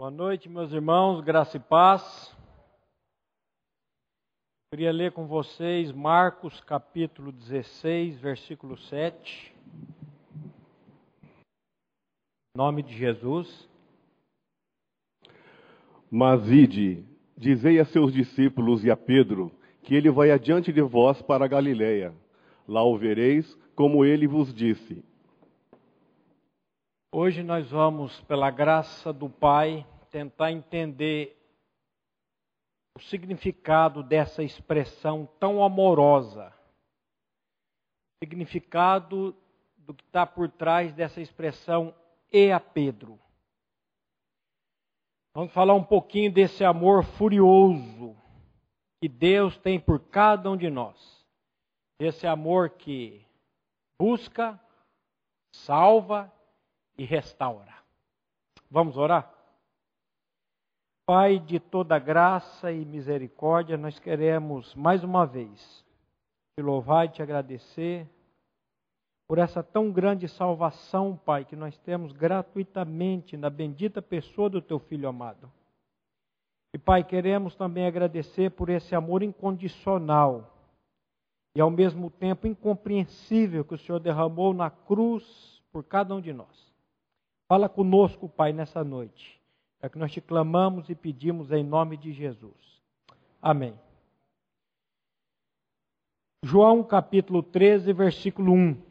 Boa 0.00 0.10
noite, 0.10 0.48
meus 0.48 0.72
irmãos, 0.72 1.20
graça 1.20 1.58
e 1.58 1.60
paz. 1.60 2.34
Queria 4.72 4.90
ler 4.90 5.12
com 5.12 5.26
vocês 5.26 5.92
Marcos 5.92 6.58
capítulo 6.62 7.30
16, 7.30 8.18
versículo 8.18 8.78
7. 8.78 9.54
Em 11.22 12.56
nome 12.56 12.82
de 12.82 12.96
Jesus. 12.96 13.68
Mas 16.10 16.48
ide, 16.48 17.04
dizei 17.36 17.78
a 17.78 17.84
seus 17.84 18.10
discípulos 18.10 18.82
e 18.82 18.90
a 18.90 18.96
Pedro, 18.96 19.52
que 19.82 19.94
ele 19.94 20.10
vai 20.10 20.30
adiante 20.30 20.72
de 20.72 20.80
vós 20.80 21.20
para 21.20 21.44
a 21.44 21.48
Galiléia. 21.48 22.14
Lá 22.66 22.82
o 22.82 22.96
vereis, 22.96 23.54
como 23.76 24.02
ele 24.02 24.26
vos 24.26 24.54
disse. 24.54 25.04
Hoje 27.12 27.42
nós 27.42 27.68
vamos, 27.70 28.20
pela 28.22 28.50
graça 28.52 29.12
do 29.12 29.28
Pai, 29.28 29.84
tentar 30.10 30.52
entender 30.52 31.36
o 32.96 33.00
significado 33.00 34.02
dessa 34.02 34.42
expressão 34.42 35.26
tão 35.38 35.62
amorosa. 35.62 36.52
O 38.16 38.24
significado 38.24 39.34
do 39.78 39.94
que 39.94 40.04
está 40.04 40.26
por 40.26 40.48
trás 40.50 40.92
dessa 40.92 41.20
expressão 41.20 41.94
e 42.32 42.52
a 42.52 42.60
Pedro. 42.60 43.18
Vamos 45.34 45.52
falar 45.52 45.74
um 45.74 45.84
pouquinho 45.84 46.32
desse 46.32 46.64
amor 46.64 47.04
furioso 47.04 48.16
que 49.00 49.08
Deus 49.08 49.56
tem 49.58 49.80
por 49.80 50.00
cada 50.10 50.50
um 50.50 50.56
de 50.56 50.68
nós. 50.68 51.24
Esse 51.98 52.26
amor 52.26 52.70
que 52.70 53.24
busca, 53.98 54.60
salva 55.54 56.32
e 56.98 57.04
restaura. 57.04 57.74
Vamos 58.70 58.96
orar? 58.96 59.39
Pai 61.12 61.40
de 61.40 61.58
toda 61.58 61.98
graça 61.98 62.70
e 62.70 62.84
misericórdia, 62.84 63.76
nós 63.76 63.98
queremos 63.98 64.72
mais 64.76 65.02
uma 65.02 65.26
vez 65.26 65.84
te 66.54 66.62
louvar 66.62 67.06
e 67.06 67.08
te 67.08 67.20
agradecer 67.20 68.08
por 69.26 69.36
essa 69.38 69.60
tão 69.60 69.90
grande 69.90 70.28
salvação, 70.28 71.16
Pai, 71.16 71.44
que 71.44 71.56
nós 71.56 71.76
temos 71.78 72.12
gratuitamente 72.12 73.36
na 73.36 73.50
bendita 73.50 74.00
pessoa 74.00 74.48
do 74.48 74.62
teu 74.62 74.78
filho 74.78 75.08
amado. 75.08 75.50
E, 76.72 76.78
Pai, 76.78 77.02
queremos 77.02 77.56
também 77.56 77.86
agradecer 77.86 78.52
por 78.52 78.68
esse 78.68 78.94
amor 78.94 79.24
incondicional 79.24 80.56
e 81.56 81.60
ao 81.60 81.70
mesmo 81.72 82.08
tempo 82.08 82.46
incompreensível 82.46 83.64
que 83.64 83.74
o 83.74 83.78
Senhor 83.78 83.98
derramou 83.98 84.54
na 84.54 84.70
cruz 84.70 85.60
por 85.72 85.82
cada 85.82 86.14
um 86.14 86.20
de 86.20 86.32
nós. 86.32 86.72
Fala 87.48 87.68
conosco, 87.68 88.28
Pai, 88.28 88.52
nessa 88.52 88.84
noite. 88.84 89.39
É 89.82 89.88
que 89.88 89.98
nós 89.98 90.12
te 90.12 90.20
clamamos 90.20 90.88
e 90.90 90.94
pedimos 90.94 91.50
em 91.50 91.64
nome 91.64 91.96
de 91.96 92.12
Jesus. 92.12 92.82
Amém. 93.40 93.74
João 96.44 96.82
capítulo 96.82 97.42
13, 97.42 97.92
versículo 97.92 98.52
1. 98.52 98.82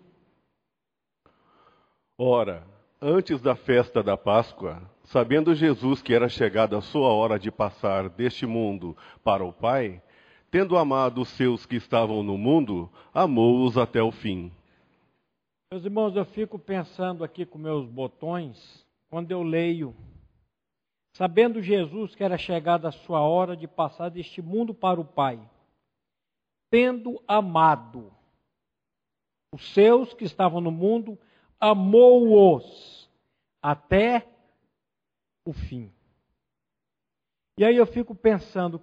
Ora, 2.18 2.66
antes 3.02 3.42
da 3.42 3.56
festa 3.56 4.04
da 4.04 4.18
Páscoa, 4.18 4.81
sabendo 5.04 5.56
Jesus 5.56 6.02
que 6.02 6.14
era 6.14 6.28
chegada 6.28 6.78
a 6.78 6.81
sua 6.81 7.09
hora 7.09 7.40
de 7.40 7.52
passar 7.52 8.09
deste 8.09 8.46
mundo 8.46 8.96
para 9.24 9.44
o 9.44 9.53
Pai, 9.53 10.02
tendo 10.52 10.78
amado 10.78 11.22
os 11.22 11.30
seus 11.30 11.66
que 11.66 11.76
estavam 11.76 12.24
no 12.24 12.38
mundo, 12.38 12.90
amou-os 13.14 13.78
até 13.78 14.02
o 14.02 14.12
fim. 14.12 14.52
Meus 15.72 15.86
irmãos, 15.86 16.16
eu 16.16 16.26
fico 16.26 16.58
pensando 16.58 17.24
aqui 17.24 17.46
com 17.46 17.59
meus 17.59 17.86
botões, 17.88 18.86
quando 19.09 19.31
eu 19.31 19.44
leio, 19.44 19.96
sabendo 21.20 21.62
Jesus 21.62 22.16
que 22.16 22.23
era 22.23 22.38
chegada 22.38 22.88
a 22.88 22.94
sua 22.94 23.20
hora 23.20 23.58
de 23.58 23.67
passar 23.67 24.08
deste 24.08 24.42
mundo 24.42 24.73
para 24.73 25.02
o 25.02 25.06
Pai, 25.06 25.38
tendo 26.72 27.22
amado 27.28 28.09
os 29.53 29.74
seus 29.74 30.13
que 30.13 30.24
estavam 30.24 30.62
no 30.62 30.72
mundo, 30.72 31.19
amou-os 31.59 33.09
até 33.62 34.30
o 35.46 35.52
fim. 35.52 35.91
E 37.57 37.66
aí 37.66 37.75
eu 37.75 37.86
fico 37.86 38.16
pensando, 38.16 38.81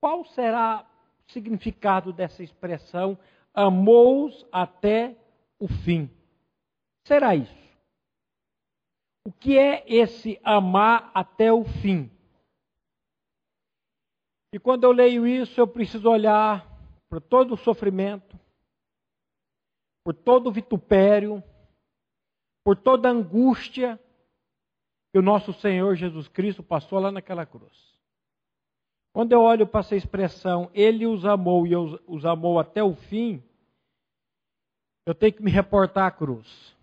qual 0.00 0.24
será 0.24 0.86
o 1.28 1.32
significado 1.32 2.12
dessa 2.12 2.44
expressão, 2.44 3.18
amou-os 3.52 4.46
até 4.52 5.16
o 5.58 5.66
fim. 5.66 6.08
Será 7.04 7.34
isso? 7.34 7.67
O 9.28 9.32
que 9.32 9.58
é 9.58 9.84
esse 9.86 10.40
amar 10.42 11.10
até 11.12 11.52
o 11.52 11.62
fim? 11.62 12.10
E 14.54 14.58
quando 14.58 14.84
eu 14.84 14.90
leio 14.90 15.26
isso, 15.26 15.60
eu 15.60 15.68
preciso 15.68 16.08
olhar 16.08 16.66
para 17.10 17.20
todo 17.20 17.52
o 17.52 17.56
sofrimento, 17.58 18.40
por 20.02 20.14
todo 20.14 20.46
o 20.46 20.50
vitupério, 20.50 21.44
por 22.64 22.74
toda 22.74 23.10
a 23.10 23.12
angústia 23.12 24.00
que 25.12 25.18
o 25.18 25.22
nosso 25.22 25.52
Senhor 25.52 25.94
Jesus 25.94 26.26
Cristo 26.28 26.62
passou 26.62 26.98
lá 26.98 27.12
naquela 27.12 27.44
cruz. 27.44 27.98
Quando 29.12 29.32
eu 29.32 29.42
olho 29.42 29.66
para 29.66 29.80
essa 29.80 29.94
expressão, 29.94 30.70
Ele 30.72 31.06
os 31.06 31.26
amou 31.26 31.66
e 31.66 31.76
os 31.76 32.24
amou 32.24 32.58
até 32.58 32.82
o 32.82 32.94
fim, 32.94 33.42
eu 35.06 35.14
tenho 35.14 35.34
que 35.34 35.42
me 35.42 35.50
reportar 35.50 36.06
à 36.06 36.10
cruz. 36.10 36.77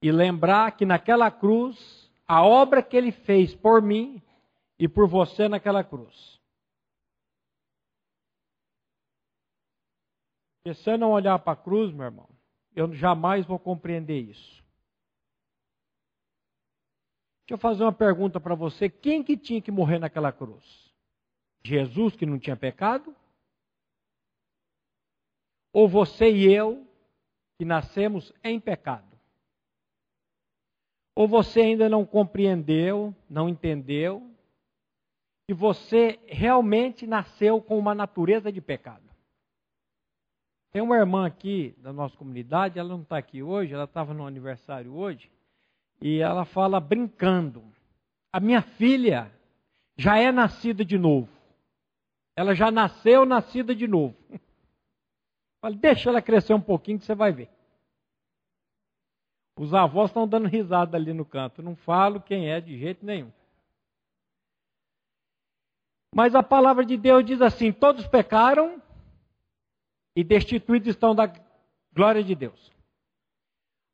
E 0.00 0.12
lembrar 0.12 0.76
que 0.76 0.86
naquela 0.86 1.30
cruz, 1.30 2.10
a 2.26 2.42
obra 2.44 2.82
que 2.82 2.96
ele 2.96 3.10
fez 3.10 3.54
por 3.54 3.82
mim 3.82 4.22
e 4.78 4.86
por 4.86 5.08
você 5.08 5.48
naquela 5.48 5.82
cruz. 5.82 6.38
E 10.64 10.74
se 10.74 10.90
eu 10.90 10.98
não 10.98 11.12
olhar 11.12 11.38
para 11.38 11.54
a 11.54 11.56
cruz, 11.56 11.92
meu 11.92 12.04
irmão, 12.04 12.28
eu 12.76 12.92
jamais 12.92 13.46
vou 13.46 13.58
compreender 13.58 14.20
isso. 14.20 14.62
Deixa 17.48 17.54
eu 17.54 17.58
fazer 17.58 17.82
uma 17.82 17.92
pergunta 17.92 18.38
para 18.38 18.54
você: 18.54 18.90
quem 18.90 19.24
que 19.24 19.36
tinha 19.36 19.62
que 19.62 19.70
morrer 19.70 19.98
naquela 19.98 20.30
cruz? 20.30 20.92
Jesus 21.64 22.14
que 22.14 22.26
não 22.26 22.38
tinha 22.38 22.56
pecado? 22.56 23.16
Ou 25.72 25.88
você 25.88 26.30
e 26.30 26.52
eu 26.52 26.86
que 27.58 27.64
nascemos 27.64 28.32
em 28.44 28.60
pecado. 28.60 29.07
Ou 31.18 31.26
você 31.26 31.62
ainda 31.62 31.88
não 31.88 32.06
compreendeu, 32.06 33.12
não 33.28 33.48
entendeu, 33.48 34.22
que 35.48 35.52
você 35.52 36.16
realmente 36.28 37.08
nasceu 37.08 37.60
com 37.60 37.76
uma 37.76 37.92
natureza 37.92 38.52
de 38.52 38.60
pecado. 38.60 39.02
Tem 40.70 40.80
uma 40.80 40.96
irmã 40.96 41.26
aqui 41.26 41.74
da 41.78 41.92
nossa 41.92 42.16
comunidade, 42.16 42.78
ela 42.78 42.90
não 42.90 43.02
está 43.02 43.18
aqui 43.18 43.42
hoje, 43.42 43.74
ela 43.74 43.82
estava 43.82 44.14
no 44.14 44.28
aniversário 44.28 44.94
hoje, 44.94 45.28
e 46.00 46.20
ela 46.20 46.44
fala 46.44 46.78
brincando: 46.78 47.64
A 48.32 48.38
minha 48.38 48.62
filha 48.62 49.28
já 49.96 50.16
é 50.18 50.30
nascida 50.30 50.84
de 50.84 50.96
novo. 50.96 51.28
Ela 52.36 52.54
já 52.54 52.70
nasceu 52.70 53.26
nascida 53.26 53.74
de 53.74 53.88
novo. 53.88 54.14
Fala, 55.60 55.74
deixa 55.74 56.10
ela 56.10 56.22
crescer 56.22 56.54
um 56.54 56.60
pouquinho 56.60 57.00
que 57.00 57.04
você 57.04 57.16
vai 57.16 57.32
ver. 57.32 57.50
Os 59.58 59.74
avós 59.74 60.10
estão 60.10 60.26
dando 60.26 60.46
risada 60.46 60.96
ali 60.96 61.12
no 61.12 61.24
canto. 61.24 61.62
Não 61.62 61.74
falo 61.74 62.20
quem 62.20 62.48
é 62.48 62.60
de 62.60 62.78
jeito 62.78 63.04
nenhum. 63.04 63.32
Mas 66.14 66.34
a 66.34 66.42
palavra 66.42 66.84
de 66.84 66.96
Deus 66.96 67.24
diz 67.24 67.42
assim: 67.42 67.72
todos 67.72 68.06
pecaram 68.06 68.80
e 70.14 70.22
destituídos 70.22 70.88
estão 70.88 71.14
da 71.14 71.30
glória 71.92 72.22
de 72.22 72.34
Deus. 72.34 72.72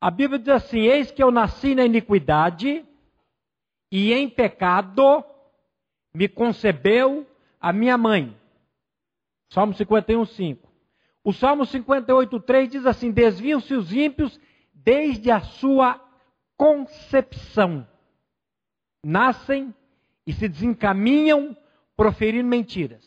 A 0.01 0.11
Bíblia 0.11 0.39
diz 0.39 0.49
assim: 0.51 0.81
Eis 0.81 1.11
que 1.11 1.23
eu 1.23 1.31
nasci 1.31 1.75
na 1.75 1.85
iniquidade 1.85 2.85
e 3.91 4.13
em 4.13 4.29
pecado 4.29 5.25
me 6.15 6.29
concebeu 6.29 7.27
a 7.59 7.73
minha 7.73 7.97
mãe. 7.97 8.37
Salmo 9.51 9.73
51, 9.73 10.27
5. 10.27 10.69
O 11.25 11.33
Salmo 11.33 11.65
58, 11.65 12.39
3 12.41 12.69
diz 12.69 12.87
assim: 12.87 13.11
Desviam-se 13.11 13.73
os 13.75 13.91
ímpios 13.93 14.39
desde 14.85 15.31
a 15.31 15.41
sua 15.41 16.01
concepção. 16.57 17.89
Nascem 19.03 19.75
e 20.27 20.33
se 20.33 20.49
desencaminham 20.49 21.57
proferindo 21.97 22.49
mentiras. 22.49 23.05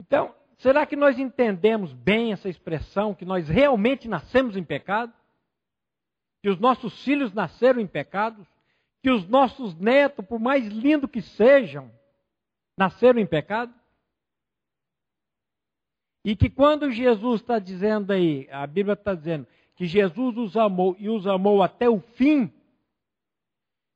Então, 0.00 0.34
será 0.58 0.86
que 0.86 0.96
nós 0.96 1.18
entendemos 1.18 1.92
bem 1.92 2.32
essa 2.32 2.48
expressão, 2.48 3.14
que 3.14 3.24
nós 3.24 3.48
realmente 3.48 4.08
nascemos 4.08 4.56
em 4.56 4.64
pecado? 4.64 5.12
Que 6.42 6.48
os 6.50 6.58
nossos 6.58 7.02
filhos 7.04 7.32
nasceram 7.32 7.80
em 7.80 7.86
pecados? 7.86 8.46
Que 9.02 9.10
os 9.10 9.26
nossos 9.28 9.74
netos, 9.76 10.24
por 10.26 10.38
mais 10.38 10.66
lindo 10.66 11.08
que 11.08 11.22
sejam, 11.22 11.90
nasceram 12.76 13.20
em 13.20 13.26
pecado? 13.26 13.72
E 16.24 16.34
que 16.34 16.48
quando 16.48 16.90
Jesus 16.90 17.42
está 17.42 17.58
dizendo 17.58 18.12
aí, 18.12 18.48
a 18.50 18.66
Bíblia 18.66 18.94
está 18.94 19.14
dizendo 19.14 19.46
que 19.76 19.86
Jesus 19.86 20.36
os 20.36 20.56
amou 20.56 20.96
e 20.98 21.08
os 21.08 21.26
amou 21.26 21.62
até 21.62 21.88
o 21.88 22.00
fim, 22.00 22.52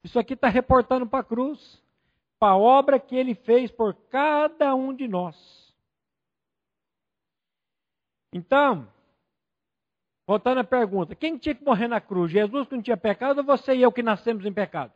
Isso 0.03 0.19
aqui 0.19 0.35
está 0.35 0.49
reportando 0.49 1.07
para 1.07 1.21
a 1.21 1.25
cruz, 1.25 1.83
para 2.39 2.53
a 2.53 2.57
obra 2.57 3.01
que 3.01 3.17
ele 3.17 3.35
fez 3.35 3.71
por 3.71 3.95
cada 4.09 4.75
um 4.75 4.95
de 4.95 5.09
nós. 5.09 5.37
Então, 8.33 8.89
voltando 10.27 10.59
à 10.59 10.65
pergunta: 10.65 11.15
quem 11.15 11.37
tinha 11.37 11.55
que 11.55 11.65
morrer 11.65 11.89
na 11.89 12.01
cruz? 12.01 12.31
Jesus 12.31 12.69
que 12.69 12.75
não 12.75 12.83
tinha 12.83 12.97
pecado 12.97 13.39
ou 13.39 13.45
você 13.45 13.75
e 13.75 13.83
eu 13.83 13.93
que 13.93 14.03
nascemos 14.03 14.45
em 14.47 14.53
pecado? 14.53 14.93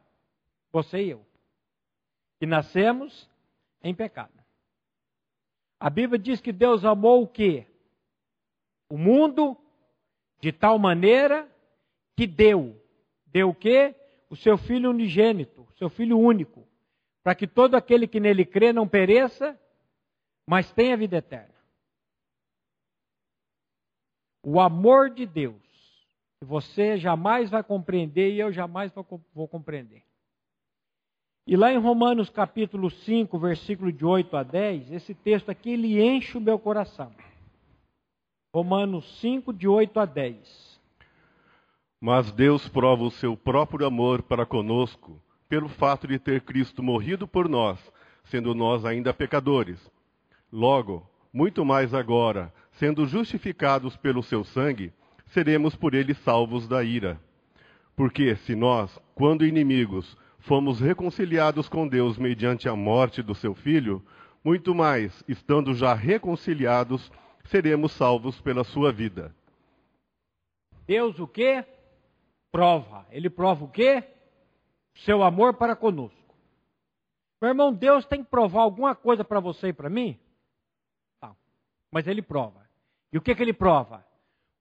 Você 0.73 1.03
e 1.03 1.11
eu. 1.11 1.27
Que 2.39 2.47
nascemos 2.47 3.29
em 3.83 3.95
pecado. 3.95 4.33
A 5.79 5.91
Bíblia 5.91 6.19
diz 6.19 6.41
que 6.41 6.53
Deus 6.53 6.85
amou 6.85 7.23
o 7.23 7.29
quê? 7.29 7.67
O 8.89 8.97
mundo 8.97 9.57
de 10.43 10.51
tal 10.51 10.77
maneira 10.77 11.49
que 12.17 12.27
deu. 12.27 12.77
Deu 13.27 13.51
o 13.51 13.55
quê? 13.55 13.95
O 14.29 14.35
seu 14.35 14.59
filho 14.59 14.91
unigênito, 14.91 15.67
seu 15.79 15.89
filho 15.89 16.19
único, 16.19 16.67
para 17.23 17.35
que 17.35 17.47
todo 17.47 17.77
aquele 17.77 18.09
que 18.09 18.19
nele 18.19 18.45
crê 18.45 18.73
não 18.73 18.89
pereça, 18.89 19.59
mas 20.47 20.71
tenha 20.73 20.97
vida 20.97 21.19
eterna. 21.19 21.55
O 24.45 24.61
amor 24.61 25.11
de 25.11 25.25
Deus, 25.25 25.63
que 26.41 26.45
você 26.45 26.99
jamais 26.99 27.49
vai 27.49 27.63
compreender 27.63 28.33
e 28.33 28.41
eu 28.41 28.53
jamais 28.53 28.93
vou 29.33 29.47
compreender. 29.47 30.03
E 31.47 31.57
lá 31.57 31.73
em 31.73 31.79
Romanos 31.79 32.29
capítulo 32.29 32.91
5, 32.91 33.39
versículo 33.39 33.93
de 33.93 34.05
8 34.05 34.37
a 34.37 34.43
10, 34.43 34.91
esse 34.93 35.15
texto 35.15 35.51
aqui 35.51 35.71
ele 35.71 36.03
enche 36.03 36.37
o 36.37 36.41
meu 36.41 36.59
coração. 36.59 37.15
Romanos 38.55 39.19
5, 39.21 39.51
de 39.51 39.67
8 39.67 39.99
a 39.99 40.05
10. 40.05 40.79
Mas 41.99 42.31
Deus 42.33 42.69
prova 42.69 43.03
o 43.03 43.11
seu 43.11 43.35
próprio 43.35 43.87
amor 43.87 44.21
para 44.21 44.45
conosco, 44.45 45.19
pelo 45.49 45.71
fato 45.71 46.07
de 46.07 46.19
ter 46.19 46.43
Cristo 46.43 46.83
morrido 46.83 47.27
por 47.27 47.49
nós, 47.49 47.79
sendo 48.25 48.55
nós 48.55 48.85
ainda 48.85 49.15
pecadores. 49.15 49.91
Logo, 50.53 51.09
muito 51.33 51.65
mais 51.65 51.95
agora, 51.95 52.53
sendo 52.73 53.07
justificados 53.07 53.97
pelo 53.97 54.23
seu 54.23 54.45
sangue, 54.45 54.93
seremos 55.29 55.75
por 55.75 55.95
ele 55.95 56.13
salvos 56.13 56.69
da 56.69 56.85
ira. 56.85 57.19
Porque 57.97 58.37
se 58.37 58.55
nós, 58.55 59.01
quando 59.15 59.47
inimigos, 59.47 60.15
fomos 60.41 60.79
reconciliados 60.79 61.71
com 61.71 61.89
Deus 61.89 62.19
mediante 62.19 62.69
a 62.69 62.77
morte 62.77 63.23
do 63.23 63.35
seu 63.35 63.55
filho, 63.55 64.05
muito 64.45 64.75
mais, 64.75 65.25
estando 65.27 65.73
já 65.73 65.95
reconciliados, 65.95 67.11
seremos 67.53 67.93
salvos 67.93 68.41
pela 68.41 68.65
sua 68.65 68.91
vida. 68.91 69.35
Deus 70.87 71.19
o 71.21 71.29
que? 71.29 71.63
Prova. 72.51 73.07
Ele 73.11 73.29
prova 73.29 73.67
o 73.67 73.69
que? 73.69 74.03
Seu 74.95 75.23
amor 75.23 75.55
para 75.55 75.77
conosco. 75.77 76.19
Meu 77.41 77.51
irmão, 77.51 77.73
Deus 77.73 78.07
tem 78.07 78.25
que 78.25 78.31
provar 78.31 78.63
alguma 78.63 78.95
coisa 78.95 79.23
para 79.23 79.39
você 79.39 79.69
e 79.69 79.73
para 79.73 79.91
mim? 79.91 80.19
Não. 81.21 81.37
Mas 81.91 82.07
ele 82.07 82.23
prova. 82.23 82.67
E 83.13 83.19
o 83.19 83.21
que, 83.21 83.35
que 83.35 83.43
ele 83.43 83.53
prova? 83.53 84.03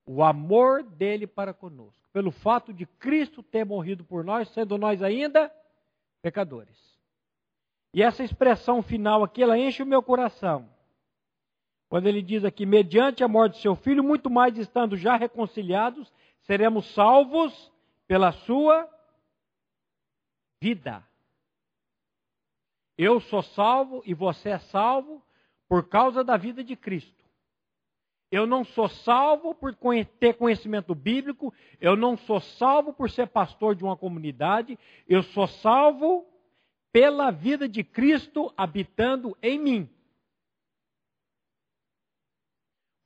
O 0.06 0.22
amor 0.22 0.84
dele 0.84 1.26
para 1.26 1.54
conosco. 1.54 2.10
Pelo 2.12 2.32
fato 2.32 2.74
de 2.74 2.86
Cristo 2.86 3.42
ter 3.42 3.66
morrido 3.66 4.04
por 4.04 4.26
nós, 4.26 4.50
sendo 4.50 4.78
nós 4.78 5.02
ainda 5.02 5.50
pecadores. 6.22 6.78
E 7.94 8.04
essa 8.04 8.22
expressão 8.22 8.82
final 8.82 9.24
aqui, 9.24 9.42
ela 9.42 9.58
enche 9.58 9.82
o 9.82 9.86
meu 9.86 10.04
coração. 10.04 10.68
Quando 11.92 12.08
ele 12.08 12.22
diz 12.22 12.46
aqui, 12.46 12.66
mediante 12.66 13.22
a 13.22 13.28
morte 13.28 13.56
de 13.56 13.64
seu 13.64 13.76
filho, 13.76 14.02
muito 14.02 14.30
mais 14.30 14.58
estando 14.58 14.96
já 14.96 15.18
reconciliados, 15.18 16.10
seremos 16.44 16.86
salvos 16.94 17.70
pela 18.08 18.32
sua 18.32 18.90
vida. 20.62 21.06
Eu 22.98 23.20
sou 23.20 23.42
salvo 23.42 24.02
e 24.06 24.14
você 24.14 24.52
é 24.52 24.60
salvo 24.60 25.22
por 25.68 25.90
causa 25.90 26.24
da 26.24 26.38
vida 26.38 26.64
de 26.64 26.78
Cristo. 26.78 27.26
Eu 28.32 28.48
não 28.48 28.64
sou 28.64 28.88
salvo 28.88 29.54
por 29.54 29.76
ter 30.18 30.36
conhecimento 30.36 30.96
bíblico, 30.96 31.54
eu 31.82 31.98
não 31.98 32.16
sou 32.16 32.40
salvo 32.40 32.94
por 32.94 33.12
ser 33.12 33.28
pastor 33.28 33.76
de 33.76 33.84
uma 33.84 33.98
comunidade, 33.98 34.80
eu 35.10 35.22
sou 35.24 35.46
salvo 35.46 36.26
pela 36.90 37.32
vida 37.32 37.68
de 37.68 37.84
Cristo 37.84 38.50
habitando 38.56 39.38
em 39.42 39.60
mim. 39.60 39.90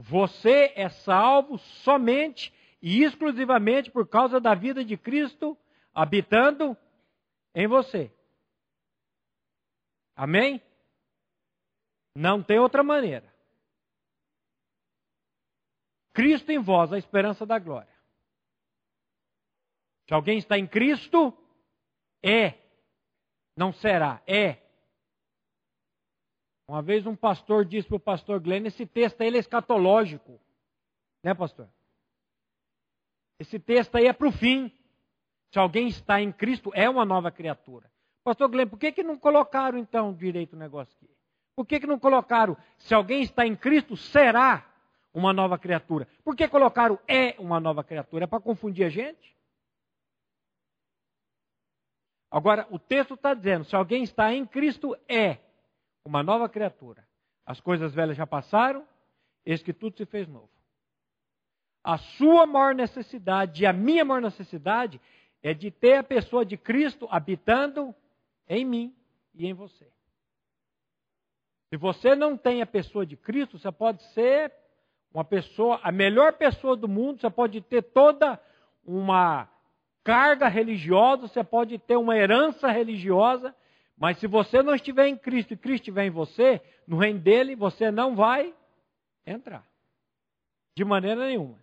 Você 0.08 0.72
é 0.76 0.88
salvo 0.88 1.58
somente 1.58 2.54
e 2.80 3.04
exclusivamente 3.04 3.90
por 3.90 4.08
causa 4.08 4.40
da 4.40 4.54
vida 4.54 4.86
de 4.86 4.96
Cristo 4.96 5.58
habitando 5.92 6.78
em 7.56 7.68
você. 7.68 8.14
Amém? 10.16 10.62
Não 12.16 12.44
tem 12.44 12.60
outra 12.60 12.84
maneira. 12.84 13.34
Cristo 16.14 16.52
em 16.52 16.60
vós, 16.60 16.94
a 16.94 17.00
esperança 17.00 17.44
da 17.44 17.58
glória. 17.58 17.94
Se 20.08 20.14
alguém 20.14 20.38
está 20.38 20.56
em 20.56 20.68
Cristo, 20.68 21.36
é. 22.24 22.54
Não 23.58 23.74
será, 23.74 24.22
é. 24.28 24.65
Uma 26.68 26.82
vez 26.82 27.06
um 27.06 27.16
pastor 27.16 27.66
disse 27.66 27.88
para 27.88 27.98
o 27.98 28.00
pastor 28.00 28.40
Glenn, 28.40 28.66
esse 28.66 28.86
texto 28.86 29.22
aí 29.22 29.28
é 29.36 29.38
escatológico. 29.38 30.40
Né, 31.24 31.34
pastor? 31.34 31.70
Esse 33.40 33.60
texto 33.60 33.96
aí 33.96 34.08
é 34.08 34.14
para 34.14 34.28
o 34.28 34.32
fim. 34.32 34.72
Se 35.52 35.60
alguém 35.60 35.88
está 35.88 36.22
em 36.22 36.32
Cristo, 36.32 36.72
é 36.74 36.90
uma 36.90 37.06
nova 37.06 37.32
criatura. 37.32 37.92
Pastor 38.24 38.50
Glenn, 38.50 38.68
por 38.68 38.80
que, 38.80 38.92
que 38.92 39.04
não 39.04 39.18
colocaram 39.18 39.78
então 39.78 40.14
direito 40.14 40.54
o 40.54 40.60
negócio 40.60 40.96
aqui? 40.98 41.10
Por 41.56 41.66
que, 41.66 41.80
que 41.80 41.88
não 41.88 42.00
colocaram, 42.00 42.58
se 42.78 42.94
alguém 42.94 43.22
está 43.22 43.46
em 43.46 43.56
Cristo, 43.56 43.96
será 43.96 44.66
uma 45.16 45.32
nova 45.32 45.58
criatura. 45.58 46.08
Por 46.24 46.36
que 46.36 46.48
colocaram 46.48 47.00
é 47.08 47.36
uma 47.40 47.60
nova 47.60 47.84
criatura? 47.84 48.26
É 48.26 48.28
para 48.28 48.42
confundir 48.42 48.86
a 48.86 48.90
gente? 48.90 49.34
Agora, 52.30 52.68
o 52.70 52.78
texto 52.78 53.14
está 53.14 53.34
dizendo: 53.34 53.64
se 53.64 53.76
alguém 53.76 54.04
está 54.04 54.34
em 54.34 54.46
Cristo, 54.46 54.96
é 55.08 55.38
uma 56.06 56.22
nova 56.22 56.48
criatura. 56.48 57.06
As 57.46 57.60
coisas 57.60 57.94
velhas 57.94 58.16
já 58.16 58.26
passaram, 58.26 58.88
eis 59.46 59.62
que 59.62 59.74
tudo 59.74 59.98
se 59.98 60.06
fez 60.06 60.28
novo. 60.28 60.50
A 61.84 61.98
sua 61.98 62.46
maior 62.46 62.74
necessidade 62.74 63.64
e 63.64 63.66
a 63.66 63.74
minha 63.74 64.06
maior 64.06 64.22
necessidade 64.22 65.02
é 65.44 65.54
de 65.54 65.70
ter 65.70 65.98
a 65.98 66.04
pessoa 66.04 66.46
de 66.46 66.58
Cristo 66.58 67.08
habitando 67.12 67.94
em 68.48 68.66
mim 68.66 68.96
e 69.34 69.46
em 69.46 69.54
você. 69.54 69.88
Se 71.70 71.78
você 71.78 72.16
não 72.16 72.38
tem 72.38 72.62
a 72.62 72.66
pessoa 72.66 73.06
de 73.06 73.18
Cristo, 73.18 73.60
você 73.60 73.72
pode 73.72 74.02
ser 74.14 74.52
uma 75.14 75.24
pessoa, 75.24 75.80
a 75.84 75.92
melhor 75.92 76.34
pessoa 76.34 76.76
do 76.76 76.88
mundo, 76.88 77.20
você 77.20 77.30
pode 77.30 77.62
ter 77.62 77.82
toda 77.82 78.40
uma 78.84 79.48
carga 80.04 80.48
religiosa, 80.48 81.28
você 81.28 81.44
pode 81.44 81.78
ter 81.80 81.96
uma 81.96 82.18
herança 82.18 82.70
religiosa, 82.70 83.56
mas 83.98 84.20
se 84.20 84.28
você 84.28 84.62
não 84.62 84.76
estiver 84.76 85.08
em 85.08 85.18
Cristo 85.18 85.54
e 85.54 85.58
Cristo 85.58 85.84
estiver 85.84 86.06
em 86.06 86.10
você, 86.10 86.62
no 86.86 86.98
reino 86.98 87.20
dele, 87.20 87.56
você 87.56 87.90
não 87.90 88.16
vai 88.16 88.54
entrar. 89.26 89.66
De 90.76 90.84
maneira 90.84 91.26
nenhuma. 91.26 91.58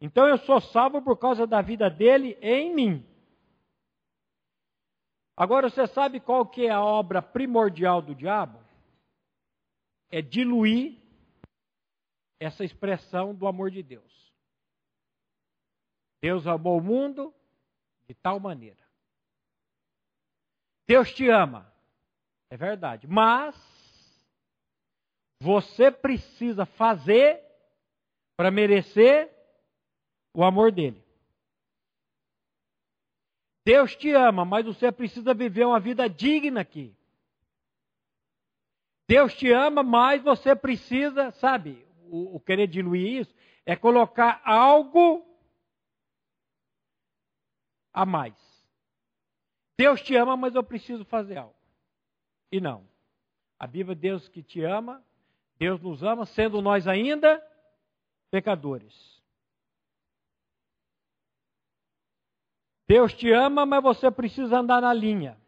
Então 0.00 0.28
eu 0.28 0.36
sou 0.38 0.60
salvo 0.60 1.00
por 1.00 1.16
causa 1.16 1.46
da 1.46 1.62
vida 1.62 1.88
dele 1.88 2.36
em 2.42 2.74
mim. 2.74 3.06
Agora 5.36 5.70
você 5.70 5.86
sabe 5.86 6.20
qual 6.20 6.46
que 6.46 6.66
é 6.66 6.70
a 6.70 6.84
obra 6.84 7.22
primordial 7.22 8.02
do 8.02 8.14
diabo? 8.14 8.62
É 10.10 10.20
diluir 10.20 11.00
essa 12.38 12.62
expressão 12.64 13.34
do 13.34 13.46
amor 13.46 13.70
de 13.70 13.82
Deus. 13.82 14.32
Deus 16.20 16.46
amou 16.46 16.78
o 16.78 16.82
mundo 16.82 17.34
de 18.06 18.14
tal 18.14 18.38
maneira. 18.38 18.83
Deus 20.86 21.12
te 21.12 21.28
ama, 21.28 21.72
é 22.50 22.56
verdade, 22.56 23.06
mas 23.06 23.54
você 25.40 25.90
precisa 25.90 26.66
fazer 26.66 27.42
para 28.36 28.50
merecer 28.50 29.30
o 30.34 30.44
amor 30.44 30.72
dele. 30.72 31.02
Deus 33.64 33.96
te 33.96 34.10
ama, 34.12 34.44
mas 34.44 34.66
você 34.66 34.92
precisa 34.92 35.32
viver 35.32 35.64
uma 35.64 35.80
vida 35.80 36.08
digna 36.08 36.60
aqui. 36.60 36.94
Deus 39.08 39.34
te 39.34 39.50
ama, 39.50 39.82
mas 39.82 40.22
você 40.22 40.54
precisa, 40.54 41.30
sabe, 41.32 41.86
o, 42.10 42.36
o 42.36 42.40
querer 42.40 42.66
diluir 42.66 43.20
isso 43.20 43.34
é 43.64 43.74
colocar 43.74 44.42
algo 44.44 45.24
a 47.92 48.04
mais. 48.04 48.53
Deus 49.76 50.00
te 50.02 50.14
ama, 50.16 50.36
mas 50.36 50.54
eu 50.54 50.62
preciso 50.62 51.04
fazer 51.04 51.38
algo. 51.38 51.54
E 52.50 52.60
não. 52.60 52.88
A 53.58 53.66
Bíblia, 53.66 53.94
Deus 53.94 54.28
que 54.28 54.42
te 54.42 54.62
ama, 54.62 55.04
Deus 55.58 55.80
nos 55.80 56.02
ama, 56.02 56.26
sendo 56.26 56.60
nós 56.60 56.86
ainda 56.86 57.42
pecadores. 58.30 59.22
Deus 62.86 63.14
te 63.14 63.30
ama, 63.32 63.64
mas 63.64 63.82
você 63.82 64.10
precisa 64.10 64.58
andar 64.58 64.82
na 64.82 64.92
linha. 64.92 65.40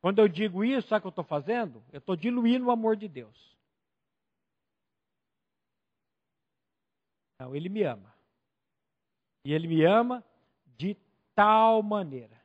Quando 0.00 0.18
eu 0.18 0.28
digo 0.28 0.64
isso, 0.64 0.88
sabe 0.88 0.98
o 0.98 1.02
que 1.02 1.06
eu 1.06 1.10
estou 1.10 1.24
fazendo? 1.24 1.82
Eu 1.92 1.98
estou 1.98 2.16
diluindo 2.16 2.66
o 2.66 2.70
amor 2.70 2.96
de 2.96 3.08
Deus. 3.08 3.56
Não, 7.40 7.54
Ele 7.54 7.68
me 7.68 7.82
ama. 7.82 8.14
E 9.44 9.52
Ele 9.52 9.68
me 9.68 9.84
ama 9.84 10.24
de 10.76 10.96
tal 11.34 11.82
maneira. 11.82 12.35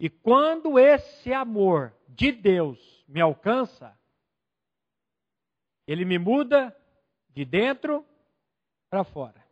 E 0.00 0.08
quando 0.08 0.78
esse 0.78 1.30
amor 1.30 1.94
de 2.08 2.32
Deus 2.32 3.04
me 3.06 3.20
alcança, 3.20 3.94
ele 5.86 6.06
me 6.06 6.18
muda 6.18 6.74
de 7.28 7.44
dentro 7.44 8.02
para 8.88 9.04
fora. 9.04 9.44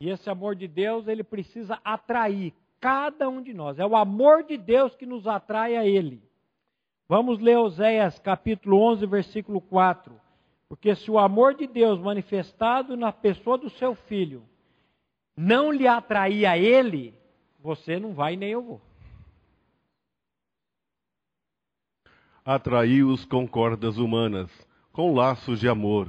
E 0.00 0.10
esse 0.10 0.28
amor 0.28 0.56
de 0.56 0.66
Deus, 0.66 1.06
ele 1.06 1.22
precisa 1.22 1.80
atrair 1.84 2.52
cada 2.80 3.28
um 3.28 3.40
de 3.40 3.54
nós. 3.54 3.78
É 3.78 3.86
o 3.86 3.94
amor 3.94 4.42
de 4.42 4.56
Deus 4.56 4.96
que 4.96 5.06
nos 5.06 5.28
atrai 5.28 5.76
a 5.76 5.86
ele. 5.86 6.28
Vamos 7.08 7.38
ler 7.38 7.56
Oséias 7.56 8.18
capítulo 8.18 8.80
11, 8.80 9.06
versículo 9.06 9.60
4. 9.60 10.20
Porque 10.68 10.92
se 10.96 11.08
o 11.08 11.20
amor 11.20 11.54
de 11.54 11.68
Deus 11.68 12.00
manifestado 12.00 12.96
na 12.96 13.12
pessoa 13.12 13.56
do 13.56 13.70
seu 13.70 13.94
filho 13.94 14.44
não 15.36 15.70
lhe 15.70 15.86
atrair 15.86 16.46
a 16.46 16.56
ele, 16.56 17.14
você 17.60 18.00
não 18.00 18.14
vai 18.14 18.36
nem 18.36 18.50
eu 18.50 18.62
vou. 18.62 18.80
Atraí-os 22.44 23.24
com 23.24 23.46
cordas 23.46 23.98
humanas, 23.98 24.50
com 24.92 25.12
laços 25.12 25.60
de 25.60 25.68
amor. 25.68 26.08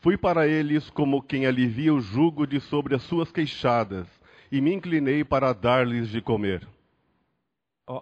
Fui 0.00 0.16
para 0.16 0.46
eles 0.48 0.90
como 0.90 1.22
quem 1.22 1.46
alivia 1.46 1.94
o 1.94 2.00
jugo 2.00 2.46
de 2.46 2.60
sobre 2.60 2.94
as 2.94 3.02
suas 3.02 3.30
queixadas, 3.30 4.08
e 4.50 4.60
me 4.60 4.74
inclinei 4.74 5.24
para 5.24 5.52
dar-lhes 5.52 6.08
de 6.08 6.20
comer. 6.20 6.68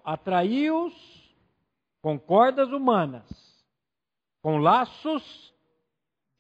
Atraí-os 0.05 0.95
com 2.01 2.19
cordas 2.19 2.71
humanas, 2.71 3.29
com 4.41 4.59
laços 4.59 5.53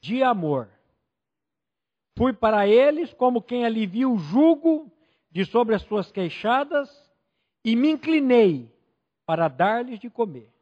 de 0.01 0.23
amor. 0.23 0.69
Fui 2.19 2.33
para 2.33 2.67
eles 2.67 3.15
como 3.15 3.41
quem 3.41 3.65
alivia 3.65 4.09
o 4.09 4.19
jugo 4.19 4.91
de 5.31 5.45
sobre 5.45 5.77
as 5.77 5.83
suas 5.83 6.11
queixadas 6.11 6.91
e 7.65 7.77
me 7.77 7.91
inclinei 7.91 8.69
para 9.25 9.47
dar-lhes 9.47 10.01
de 10.01 10.11
comer. 10.11 10.53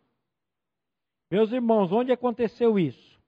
Meus 1.31 1.51
irmãos, 1.51 1.91
onde 1.91 2.13
aconteceu 2.13 2.79
isso? 2.79 3.19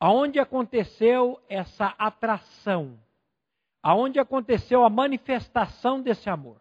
Aonde 0.00 0.40
aconteceu 0.40 1.40
essa 1.48 1.86
atração? 1.96 2.98
Aonde 3.80 4.18
aconteceu 4.18 4.84
a 4.84 4.90
manifestação 4.90 6.02
desse 6.02 6.28
amor? 6.28 6.60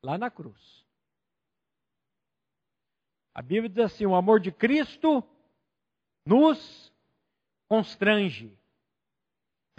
Lá 0.00 0.16
na 0.16 0.30
cruz. 0.30 0.86
A 3.34 3.42
Bíblia 3.42 3.68
diz 3.68 3.78
assim: 3.80 4.06
o 4.06 4.14
amor 4.14 4.38
de 4.38 4.52
Cristo 4.52 5.24
nos 6.24 6.92
constrange, 7.68 8.59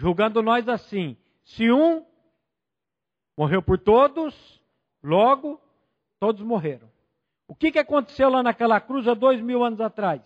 julgando 0.02 0.42
nós 0.42 0.68
assim: 0.68 1.16
se 1.44 1.70
um 1.70 2.04
morreu 3.38 3.62
por 3.62 3.78
todos, 3.78 4.34
logo 5.00 5.60
todos 6.18 6.42
morreram. 6.42 6.90
O 7.46 7.54
que, 7.54 7.70
que 7.70 7.78
aconteceu 7.78 8.28
lá 8.28 8.42
naquela 8.42 8.80
cruz 8.80 9.06
há 9.06 9.14
dois 9.14 9.40
mil 9.40 9.62
anos 9.62 9.80
atrás? 9.80 10.20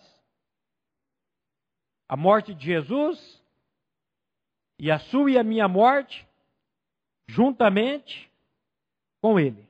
A 2.09 2.17
morte 2.17 2.55
de 2.55 2.65
Jesus 2.65 3.43
e 4.79 4.89
a 4.89 4.97
sua 4.97 5.31
e 5.31 5.37
a 5.37 5.43
minha 5.43 5.67
morte, 5.67 6.27
juntamente 7.27 8.31
com 9.21 9.39
Ele. 9.39 9.67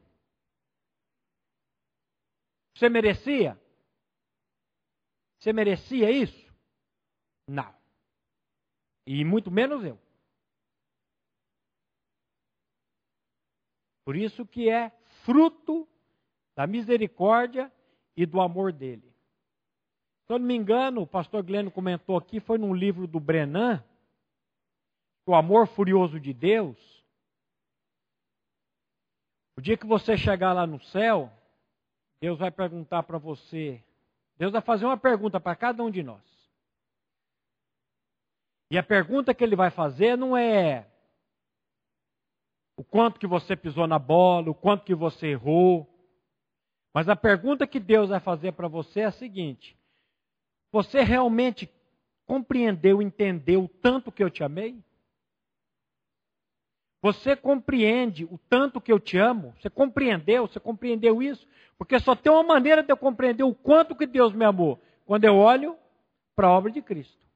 Você 2.75 2.87
merecia? 2.87 3.59
Você 5.39 5.51
merecia 5.51 6.11
isso? 6.11 6.53
Não. 7.47 7.76
E 9.07 9.23
muito 9.23 9.49
menos 9.49 9.85
eu. 9.85 9.97
Por 14.03 14.17
isso 14.17 14.45
que 14.45 14.69
é 14.69 14.91
fruto 15.23 15.87
da 16.53 16.67
misericórdia 16.67 17.71
e 18.17 18.25
do 18.25 18.41
amor 18.41 18.73
dele. 18.73 19.15
Se 20.25 20.33
eu 20.33 20.39
não 20.39 20.45
me 20.45 20.55
engano, 20.55 21.01
o 21.01 21.07
pastor 21.07 21.41
Gleno 21.41 21.71
comentou 21.71 22.17
aqui, 22.17 22.41
foi 22.41 22.57
num 22.57 22.73
livro 22.73 23.07
do 23.07 23.17
Brenan, 23.17 23.81
O 25.25 25.33
Amor 25.33 25.67
Furioso 25.67 26.19
de 26.19 26.33
Deus. 26.33 26.77
O 29.57 29.61
dia 29.61 29.77
que 29.77 29.85
você 29.85 30.17
chegar 30.17 30.51
lá 30.51 30.67
no 30.67 30.81
céu, 30.81 31.31
Deus 32.19 32.37
vai 32.37 32.51
perguntar 32.51 33.03
para 33.03 33.17
você, 33.17 33.81
Deus 34.37 34.51
vai 34.51 34.61
fazer 34.61 34.85
uma 34.85 34.97
pergunta 34.97 35.39
para 35.39 35.55
cada 35.55 35.81
um 35.81 35.89
de 35.89 36.03
nós. 36.03 36.36
E 38.69 38.77
a 38.77 38.83
pergunta 38.83 39.33
que 39.33 39.43
ele 39.43 39.55
vai 39.55 39.71
fazer 39.71 40.17
não 40.17 40.35
é 40.35 40.87
o 42.75 42.83
quanto 42.83 43.19
que 43.19 43.25
você 43.25 43.55
pisou 43.55 43.87
na 43.87 43.97
bola, 43.97 44.51
o 44.51 44.55
quanto 44.55 44.83
que 44.83 44.93
você 44.93 45.27
errou. 45.27 45.87
Mas 46.93 47.07
a 47.09 47.15
pergunta 47.15 47.65
que 47.65 47.79
Deus 47.79 48.09
vai 48.09 48.19
fazer 48.19 48.51
para 48.53 48.67
você 48.67 49.01
é 49.01 49.05
a 49.05 49.11
seguinte: 49.11 49.77
Você 50.71 51.01
realmente 51.01 51.69
compreendeu, 52.25 53.01
entendeu 53.01 53.63
o 53.63 53.69
tanto 53.69 54.11
que 54.11 54.23
eu 54.23 54.29
te 54.29 54.43
amei? 54.43 54.83
Você 57.01 57.35
compreende 57.35 58.25
o 58.25 58.37
tanto 58.49 58.81
que 58.81 58.91
eu 58.91 58.99
te 58.99 59.17
amo? 59.17 59.53
Você 59.59 59.69
compreendeu? 59.69 60.47
Você 60.47 60.59
compreendeu 60.59 61.21
isso? 61.21 61.47
Porque 61.77 61.99
só 61.99 62.15
tem 62.15 62.31
uma 62.31 62.43
maneira 62.43 62.83
de 62.83 62.91
eu 62.91 62.97
compreender 62.97 63.43
o 63.43 63.53
quanto 63.53 63.95
que 63.95 64.07
Deus 64.07 64.33
me 64.33 64.43
amou. 64.43 64.81
Quando 65.05 65.23
eu 65.23 65.35
olho 65.35 65.77
para 66.35 66.47
a 66.47 66.51
obra 66.51 66.71
de 66.71 66.81
Cristo. 66.81 67.26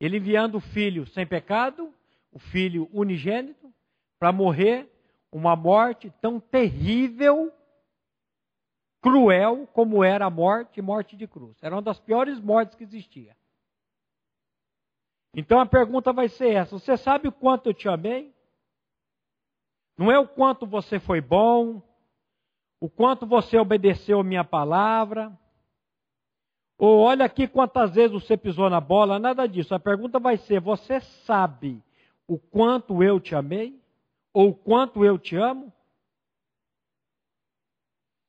Ele 0.00 0.18
enviando 0.18 0.56
o 0.56 0.60
filho 0.60 1.06
sem 1.08 1.26
pecado, 1.26 1.92
o 2.30 2.38
filho 2.38 2.88
unigênito, 2.92 3.72
para 4.18 4.32
morrer 4.32 4.90
uma 5.32 5.56
morte 5.56 6.12
tão 6.20 6.38
terrível, 6.38 7.52
cruel 9.00 9.66
como 9.68 10.02
era 10.02 10.26
a 10.26 10.30
morte, 10.30 10.82
morte 10.82 11.16
de 11.16 11.26
cruz. 11.26 11.56
Era 11.62 11.74
uma 11.74 11.82
das 11.82 11.98
piores 11.98 12.40
mortes 12.40 12.74
que 12.74 12.84
existia. 12.84 13.36
Então 15.34 15.60
a 15.60 15.66
pergunta 15.66 16.12
vai 16.12 16.28
ser 16.28 16.54
essa: 16.54 16.78
você 16.78 16.96
sabe 16.96 17.28
o 17.28 17.32
quanto 17.32 17.68
eu 17.68 17.74
te 17.74 17.88
amei? 17.88 18.34
Não 19.96 20.10
é 20.10 20.18
o 20.18 20.28
quanto 20.28 20.66
você 20.66 20.98
foi 21.00 21.20
bom, 21.20 21.82
o 22.80 22.88
quanto 22.88 23.26
você 23.26 23.58
obedeceu 23.58 24.20
a 24.20 24.24
minha 24.24 24.44
palavra, 24.44 25.32
ou 26.78 27.00
olha 27.00 27.24
aqui 27.24 27.48
quantas 27.48 27.94
vezes 27.94 28.12
você 28.12 28.36
pisou 28.36 28.68
na 28.68 28.80
bola, 28.80 29.18
nada 29.18 29.46
disso. 29.46 29.74
A 29.74 29.80
pergunta 29.80 30.18
vai 30.18 30.36
ser: 30.36 30.60
você 30.60 31.00
sabe 31.00 31.82
o 32.26 32.38
quanto 32.38 33.02
eu 33.02 33.18
te 33.18 33.34
amei? 33.34 33.80
Ou 34.32 34.50
o 34.50 34.54
quanto 34.54 35.04
eu 35.04 35.18
te 35.18 35.34
amo? 35.36 35.72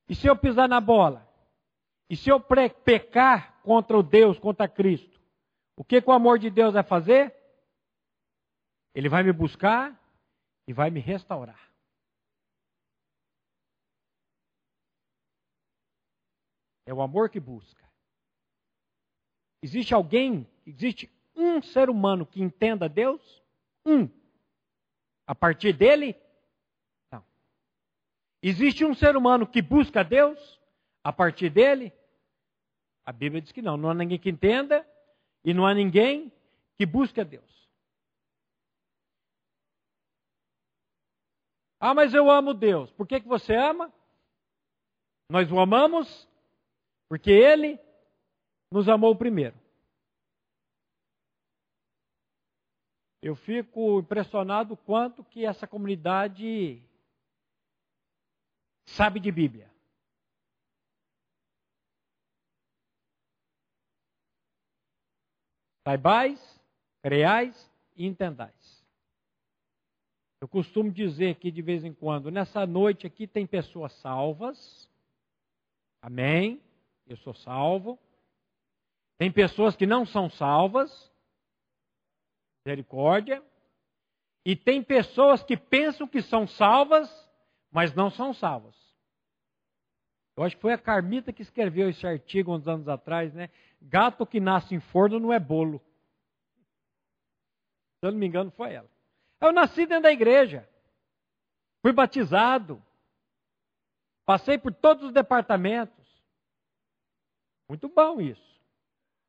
E 0.07 0.15
se 0.15 0.27
eu 0.27 0.37
pisar 0.37 0.69
na 0.69 0.79
bola? 0.79 1.27
E 2.09 2.15
se 2.15 2.29
eu 2.29 2.39
pecar 2.39 3.61
contra 3.61 3.97
o 3.97 4.03
Deus, 4.03 4.39
contra 4.39 4.69
Cristo? 4.69 5.19
O 5.75 5.83
que, 5.83 6.01
que 6.01 6.09
o 6.09 6.13
amor 6.13 6.39
de 6.39 6.49
Deus 6.49 6.73
vai 6.73 6.83
fazer? 6.83 7.35
Ele 8.95 9.09
vai 9.09 9.23
me 9.23 9.33
buscar 9.33 9.99
e 10.65 10.71
vai 10.71 10.89
me 10.89 11.01
restaurar. 11.01 11.59
É 16.85 16.93
o 16.93 17.01
amor 17.01 17.29
que 17.29 17.39
busca. 17.39 17.86
Existe 19.61 19.93
alguém, 19.93 20.47
existe 20.65 21.11
um 21.35 21.61
ser 21.61 21.89
humano 21.89 22.25
que 22.25 22.41
entenda 22.41 22.87
Deus? 22.87 23.21
Um. 23.85 24.09
A 25.25 25.33
partir 25.33 25.73
dele? 25.73 26.15
Não. 27.11 27.23
Existe 28.41 28.85
um 28.85 28.93
ser 28.93 29.15
humano 29.15 29.47
que 29.47 29.61
busca 29.61 30.03
Deus? 30.03 30.59
A 31.03 31.11
partir 31.11 31.49
dele? 31.49 31.91
A 33.05 33.11
Bíblia 33.11 33.41
diz 33.41 33.51
que 33.51 33.61
não. 33.61 33.77
Não 33.77 33.89
há 33.89 33.93
ninguém 33.93 34.19
que 34.19 34.29
entenda 34.29 34.87
e 35.43 35.53
não 35.53 35.65
há 35.65 35.73
ninguém 35.73 36.31
que 36.75 36.85
busque 36.85 37.21
a 37.21 37.23
Deus. 37.23 37.57
Ah, 41.79 41.93
mas 41.93 42.13
eu 42.13 42.29
amo 42.29 42.53
Deus. 42.53 42.91
Por 42.91 43.07
que, 43.07 43.19
que 43.19 43.27
você 43.27 43.55
ama? 43.55 43.93
Nós 45.29 45.51
o 45.51 45.59
amamos 45.59 46.27
porque 47.09 47.31
Ele 47.31 47.79
nos 48.71 48.87
amou 48.89 49.15
primeiro. 49.15 49.55
Eu 53.21 53.35
fico 53.35 53.99
impressionado 53.99 54.77
quanto 54.77 55.23
que 55.23 55.45
essa 55.45 55.67
comunidade 55.67 56.81
sabe 58.85 59.19
de 59.19 59.31
Bíblia. 59.31 59.69
Saibais, 65.83 66.61
creais 67.01 67.71
e 67.95 68.05
entendais. 68.05 68.85
Eu 70.39 70.47
costumo 70.47 70.91
dizer 70.91 71.35
que 71.35 71.49
de 71.49 71.61
vez 71.61 71.83
em 71.83 71.93
quando, 71.93 72.29
nessa 72.29 72.67
noite 72.67 73.07
aqui 73.07 73.25
tem 73.25 73.47
pessoas 73.47 73.91
salvas. 73.93 74.87
Amém? 76.01 76.61
Eu 77.07 77.17
sou 77.17 77.33
salvo. 77.33 77.97
Tem 79.17 79.31
pessoas 79.31 79.75
que 79.75 79.85
não 79.85 80.05
são 80.05 80.29
salvas. 80.29 81.11
Misericórdia. 82.65 83.43
E 84.45 84.55
tem 84.55 84.81
pessoas 84.83 85.43
que 85.43 85.57
pensam 85.57 86.07
que 86.07 86.21
são 86.21 86.47
salvas, 86.47 87.09
mas 87.71 87.93
não 87.93 88.09
são 88.09 88.33
salvas. 88.33 88.75
Eu 90.37 90.43
acho 90.43 90.55
que 90.55 90.61
foi 90.61 90.71
a 90.71 90.77
Carmita 90.77 91.33
que 91.33 91.41
escreveu 91.41 91.89
esse 91.89 92.05
artigo 92.05 92.55
uns 92.55 92.67
anos 92.67 92.87
atrás, 92.87 93.33
né? 93.33 93.49
Gato 93.81 94.25
que 94.25 94.39
nasce 94.39 94.75
em 94.75 94.79
forno 94.79 95.19
não 95.19 95.33
é 95.33 95.39
bolo. 95.39 95.81
Se 97.99 98.07
eu 98.07 98.11
não 98.11 98.19
me 98.19 98.27
engano, 98.27 98.51
foi 98.51 98.73
ela. 98.73 98.89
Eu 99.41 99.51
nasci 99.51 99.85
dentro 99.87 100.03
da 100.03 100.11
igreja. 100.11 100.69
Fui 101.81 101.91
batizado. 101.91 102.81
Passei 104.25 104.57
por 104.57 104.73
todos 104.73 105.05
os 105.05 105.11
departamentos. 105.11 106.05
Muito 107.67 107.89
bom 107.89 108.21
isso. 108.21 108.56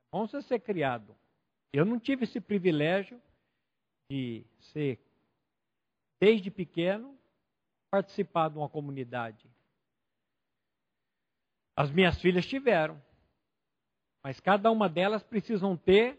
É 0.09 0.17
bom 0.17 0.27
você 0.27 0.41
ser 0.43 0.61
criado. 0.61 1.15
Eu 1.73 1.85
não 1.85 2.01
tive 2.01 2.25
esse 2.25 2.41
privilégio 2.41 3.21
de 4.11 4.45
ser, 4.73 4.99
desde 6.19 6.51
pequeno, 6.51 7.19
participar 7.91 8.49
de 8.49 8.57
uma 8.57 8.69
comunidade. 8.69 9.51
As 11.77 11.91
minhas 11.91 12.21
filhas 12.21 12.47
tiveram. 12.47 13.01
Mas 14.25 14.41
cada 14.41 14.71
uma 14.71 14.89
delas 14.89 15.23
precisam 15.23 15.77
ter 15.77 16.19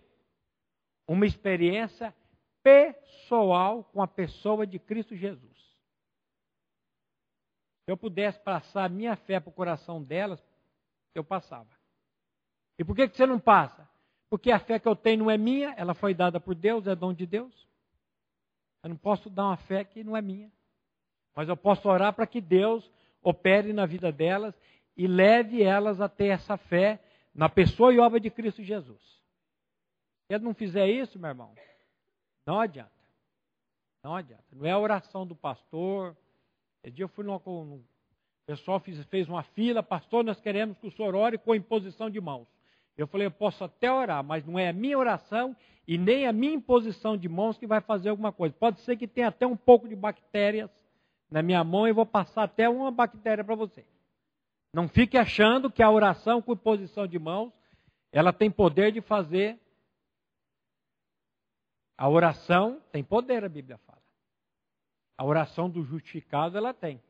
uma 1.08 1.26
experiência 1.26 2.16
pessoal 2.62 3.84
com 3.86 4.02
a 4.02 4.08
pessoa 4.08 4.66
de 4.68 4.78
Cristo 4.78 5.16
Jesus. 5.16 5.58
Se 7.84 7.92
eu 7.92 7.98
pudesse 7.98 8.40
passar 8.42 8.88
minha 8.90 9.16
fé 9.16 9.40
para 9.40 9.50
o 9.50 9.54
coração 9.54 10.04
delas, 10.04 10.40
eu 11.16 11.24
passava. 11.24 11.79
E 12.80 12.84
por 12.86 12.96
que, 12.96 13.10
que 13.10 13.18
você 13.18 13.26
não 13.26 13.40
passa? 13.40 13.88
Porque 14.30 14.52
a 14.52 14.60
fé 14.60 14.80
que 14.80 14.88
eu 14.88 14.96
tenho 14.96 15.26
não 15.26 15.32
é 15.32 15.38
minha, 15.38 15.74
ela 15.76 15.94
foi 15.94 16.14
dada 16.14 16.40
por 16.40 16.56
Deus, 16.56 16.88
é 16.88 16.96
dom 16.96 17.14
de 17.14 17.26
Deus. 17.26 17.54
Eu 18.82 18.90
não 18.90 18.98
posso 18.98 19.30
dar 19.30 19.48
uma 19.48 19.58
fé 19.58 19.84
que 19.84 20.02
não 20.02 20.16
é 20.16 20.22
minha. 20.22 20.50
Mas 21.36 21.50
eu 21.50 21.58
posso 21.58 21.90
orar 21.90 22.14
para 22.14 22.26
que 22.26 22.40
Deus 22.40 22.90
opere 23.22 23.74
na 23.74 23.86
vida 23.86 24.14
delas 24.14 24.56
e 24.96 25.08
leve 25.08 25.62
elas 25.62 26.00
a 26.00 26.08
ter 26.08 26.28
essa 26.28 26.56
fé 26.56 27.00
na 27.36 27.50
pessoa 27.50 27.94
e 27.94 28.00
obra 28.00 28.18
de 28.18 28.30
Cristo 28.30 28.64
Jesus. 28.64 29.02
Se 30.28 30.36
ele 30.36 30.46
não 30.46 30.54
fizer 30.54 30.88
isso, 30.88 31.20
meu 31.20 31.30
irmão, 31.30 31.54
não 32.48 32.62
adianta. 32.62 32.92
Não 34.02 34.16
adianta. 34.16 34.46
Não 34.54 34.66
é 34.66 34.72
a 34.72 34.80
oração 34.80 35.28
do 35.28 35.36
pastor. 35.36 36.16
Esse 36.82 36.96
dia 36.96 37.04
eu 37.04 37.10
fui 37.10 37.26
numa. 37.26 37.38
O 37.38 37.84
pessoal 38.46 38.80
fez, 38.80 39.04
fez 39.08 39.28
uma 39.28 39.44
fila, 39.44 39.84
pastor, 39.84 40.24
nós 40.24 40.40
queremos 40.40 40.78
que 40.78 40.88
o 40.88 40.92
senhor 40.92 41.14
ore 41.14 41.38
com 41.38 41.54
imposição 41.54 42.10
de 42.10 42.22
mãos. 42.22 42.48
Eu 43.00 43.08
falei, 43.08 43.28
eu 43.28 43.32
posso 43.32 43.64
até 43.64 43.92
orar, 43.92 44.24
mas 44.24 44.46
não 44.46 44.60
é 44.60 44.70
a 44.70 44.74
minha 44.74 44.98
oração 44.98 45.56
e 45.88 45.98
nem 45.98 46.28
a 46.28 46.34
minha 46.34 46.54
imposição 46.54 47.18
de 47.18 47.30
mãos 47.30 47.58
que 47.58 47.66
vai 47.66 47.82
fazer 47.82 48.10
alguma 48.10 48.32
coisa. 48.32 48.54
Pode 48.54 48.82
ser 48.82 48.98
que 48.98 49.08
tenha 49.08 49.30
até 49.30 49.48
um 49.48 49.56
pouco 49.56 49.88
de 49.88 49.96
bactérias 49.96 50.70
na 51.32 51.42
minha 51.42 51.64
mão 51.64 51.88
e 51.88 51.94
vou 51.94 52.06
passar 52.06 52.44
até 52.44 52.68
uma 52.68 52.92
bactéria 52.92 53.44
para 53.44 53.56
você. 53.56 53.86
Não 54.74 54.88
fique 54.88 55.18
achando 55.18 55.72
que 55.72 55.82
a 55.82 55.90
oração 55.90 56.42
com 56.42 56.54
imposição 56.54 57.08
de 57.08 57.18
mãos, 57.18 57.52
ela 58.12 58.34
tem 58.34 58.52
poder 58.52 58.92
de 58.92 59.02
fazer 59.02 59.58
a 62.00 62.08
oração 62.08 62.82
tem 62.94 63.04
poder, 63.04 63.44
a 63.44 63.50
Bíblia 63.50 63.78
fala. 63.80 64.02
A 65.18 65.26
oração 65.26 65.70
do 65.70 65.84
justificado 65.84 66.58
ela 66.58 66.74
tem. 66.74 67.04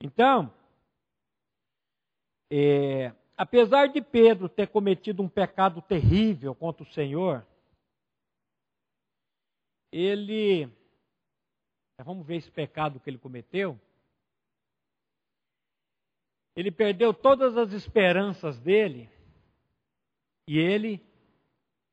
Então, 0.00 0.54
é, 2.48 3.12
apesar 3.38 3.86
de 3.86 4.02
Pedro 4.02 4.48
ter 4.48 4.66
cometido 4.66 5.22
um 5.22 5.28
pecado 5.28 5.80
terrível 5.80 6.56
contra 6.56 6.82
o 6.82 6.92
Senhor, 6.92 7.46
ele. 9.92 10.68
Vamos 12.04 12.26
ver 12.26 12.36
esse 12.36 12.50
pecado 12.50 12.98
que 13.00 13.08
ele 13.08 13.18
cometeu. 13.18 13.80
Ele 16.56 16.72
perdeu 16.72 17.14
todas 17.14 17.56
as 17.56 17.72
esperanças 17.72 18.58
dele 18.58 19.08
e 20.48 20.58
ele 20.58 21.00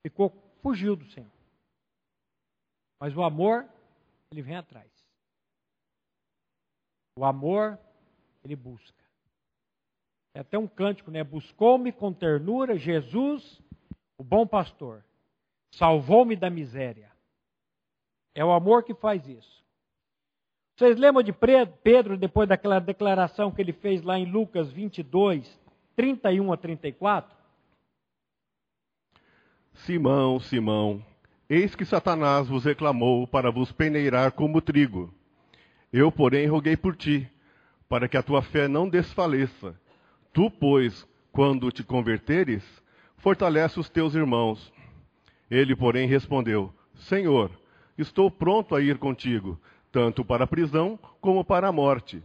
ficou 0.01 0.29
fugiu 0.61 0.95
do 0.95 1.05
Senhor. 1.11 1.31
Mas 2.99 3.15
o 3.15 3.21
amor, 3.21 3.69
ele 4.31 4.41
vem 4.41 4.55
atrás. 4.55 4.91
O 7.17 7.23
amor, 7.23 7.79
ele 8.43 8.55
busca. 8.55 9.04
É 10.35 10.41
até 10.41 10.59
um 10.59 10.67
cântico, 10.67 11.09
né? 11.09 11.23
Buscou-me 11.23 11.93
com 11.93 12.11
ternura 12.11 12.77
Jesus, 12.77 13.61
o 14.17 14.23
bom 14.23 14.45
pastor. 14.45 15.01
Salvou-me 15.71 16.35
da 16.35 16.49
miséria. 16.49 17.09
É 18.35 18.43
o 18.43 18.51
amor 18.51 18.83
que 18.83 18.93
faz 18.93 19.25
isso. 19.25 19.63
Vocês 20.75 20.97
lembram 20.97 21.23
de 21.23 21.33
Pedro, 21.81 22.17
depois 22.17 22.49
daquela 22.49 22.79
declaração 22.79 23.49
que 23.49 23.61
ele 23.61 23.71
fez 23.71 24.01
lá 24.01 24.19
em 24.19 24.29
Lucas 24.29 24.69
22, 24.69 25.57
31 25.95 26.51
a 26.51 26.57
34? 26.57 27.33
Simão, 29.73 30.37
Simão, 30.41 31.01
Eis 31.49 31.75
que 31.75 31.85
Satanás 31.85 32.49
vos 32.49 32.65
reclamou 32.65 33.25
para 33.25 33.51
vos 33.51 33.71
peneirar 33.71 34.33
como 34.33 34.59
trigo. 34.59 35.13
Eu, 35.93 36.11
porém, 36.11 36.47
roguei 36.47 36.75
por 36.75 36.93
ti, 36.93 37.25
para 37.87 38.09
que 38.09 38.17
a 38.17 38.23
tua 38.23 38.41
fé 38.41 38.67
não 38.67 38.89
desfaleça. 38.89 39.79
Tu, 40.35 40.51
pois, 40.51 41.07
quando 41.31 41.71
te 41.71 41.81
converteres, 41.81 42.61
fortalece 43.19 43.79
os 43.79 43.87
teus 43.89 44.15
irmãos. 44.15 44.69
Ele, 45.49 45.73
porém, 45.73 46.09
respondeu: 46.09 46.73
Senhor, 46.93 47.49
estou 47.97 48.29
pronto 48.29 48.75
a 48.75 48.81
ir 48.81 48.97
contigo, 48.97 49.57
tanto 49.93 50.25
para 50.25 50.43
a 50.43 50.47
prisão 50.47 50.99
como 51.21 51.45
para 51.45 51.69
a 51.69 51.71
morte. 51.71 52.21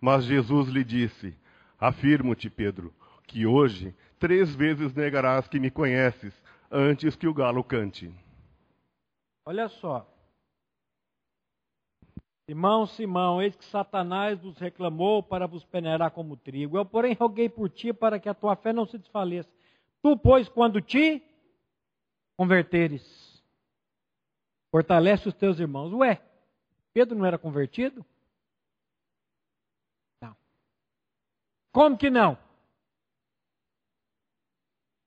Mas 0.00 0.24
Jesus 0.24 0.68
lhe 0.68 0.84
disse: 0.84 1.36
Afirmo-te, 1.76 2.48
Pedro, 2.48 2.94
que 3.26 3.44
hoje 3.44 3.92
três 4.20 4.54
vezes 4.54 4.94
negarás 4.94 5.48
que 5.48 5.58
me 5.58 5.72
conheces, 5.72 6.32
antes 6.70 7.16
que 7.16 7.26
o 7.26 7.34
galo 7.34 7.64
cante. 7.64 8.14
Olha 9.44 9.68
só. 9.68 10.08
Simão, 12.50 12.84
Simão, 12.84 13.40
eis 13.40 13.54
que 13.54 13.64
Satanás 13.64 14.40
vos 14.40 14.58
reclamou 14.58 15.22
para 15.22 15.46
vos 15.46 15.64
peneirar 15.64 16.10
como 16.10 16.36
trigo. 16.36 16.76
Eu, 16.76 16.84
porém, 16.84 17.14
roguei 17.14 17.48
por 17.48 17.70
ti 17.70 17.92
para 17.92 18.18
que 18.18 18.28
a 18.28 18.34
tua 18.34 18.56
fé 18.56 18.72
não 18.72 18.84
se 18.84 18.98
desfaleça. 18.98 19.48
Tu, 20.02 20.18
pois, 20.18 20.48
quando 20.48 20.80
te 20.80 21.22
converteres, 22.36 23.40
fortalece 24.68 25.28
os 25.28 25.34
teus 25.34 25.60
irmãos. 25.60 25.92
Ué, 25.92 26.20
Pedro 26.92 27.16
não 27.16 27.24
era 27.24 27.38
convertido? 27.38 28.04
Não. 30.20 30.34
Como 31.70 31.96
que 31.96 32.10
não? 32.10 32.36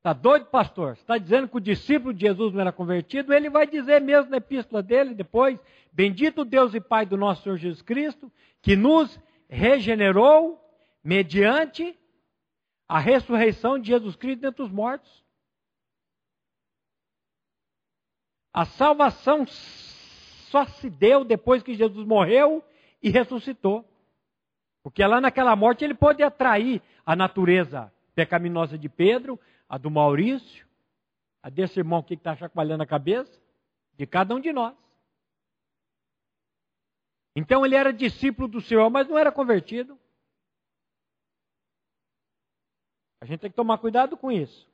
Está 0.03 0.11
doido, 0.11 0.47
pastor? 0.47 0.95
Está 0.95 1.17
dizendo 1.17 1.47
que 1.47 1.55
o 1.55 1.61
discípulo 1.61 2.13
de 2.13 2.25
Jesus 2.27 2.53
não 2.53 2.59
era 2.59 2.73
convertido? 2.73 3.33
Ele 3.33 3.49
vai 3.49 3.65
dizer 3.65 4.01
mesmo 4.01 4.31
na 4.31 4.35
epístola 4.35 4.83
dele 4.83 5.15
depois: 5.15 5.57
Bendito 5.93 6.43
Deus 6.43 6.73
e 6.73 6.81
Pai 6.81 7.05
do 7.05 7.15
nosso 7.15 7.41
Senhor 7.41 7.57
Jesus 7.57 7.81
Cristo, 7.81 8.29
que 8.61 8.75
nos 8.75 9.17
regenerou 9.47 10.61
mediante 11.01 11.97
a 12.85 12.99
ressurreição 12.99 13.79
de 13.79 13.87
Jesus 13.87 14.17
Cristo 14.17 14.41
dentre 14.41 14.61
os 14.61 14.69
mortos. 14.69 15.23
A 18.53 18.65
salvação 18.65 19.45
só 19.47 20.65
se 20.65 20.89
deu 20.89 21.23
depois 21.23 21.63
que 21.63 21.75
Jesus 21.75 22.05
morreu 22.05 22.61
e 23.01 23.09
ressuscitou. 23.09 23.85
Porque 24.83 25.01
lá 25.05 25.21
naquela 25.21 25.55
morte 25.55 25.85
ele 25.85 25.93
pôde 25.93 26.21
atrair 26.21 26.81
a 27.05 27.15
natureza 27.15 27.89
pecaminosa 28.13 28.77
de 28.77 28.89
Pedro, 28.89 29.39
a 29.73 29.77
do 29.79 29.89
Maurício, 29.89 30.67
a 31.41 31.49
desse 31.49 31.79
irmão 31.79 32.03
que 32.03 32.13
está 32.13 32.35
chacoalhando 32.35 32.83
a 32.83 32.85
cabeça, 32.85 33.41
de 33.97 34.05
cada 34.05 34.35
um 34.35 34.39
de 34.39 34.53
nós. 34.53 34.77
Então 37.35 37.65
ele 37.65 37.75
era 37.75 37.91
discípulo 37.91 38.47
do 38.47 38.61
Senhor, 38.61 38.87
mas 38.91 39.07
não 39.07 39.17
era 39.17 39.31
convertido. 39.31 39.97
A 43.19 43.25
gente 43.25 43.39
tem 43.39 43.49
que 43.49 43.55
tomar 43.55 43.79
cuidado 43.79 44.15
com 44.15 44.31
isso. 44.31 44.71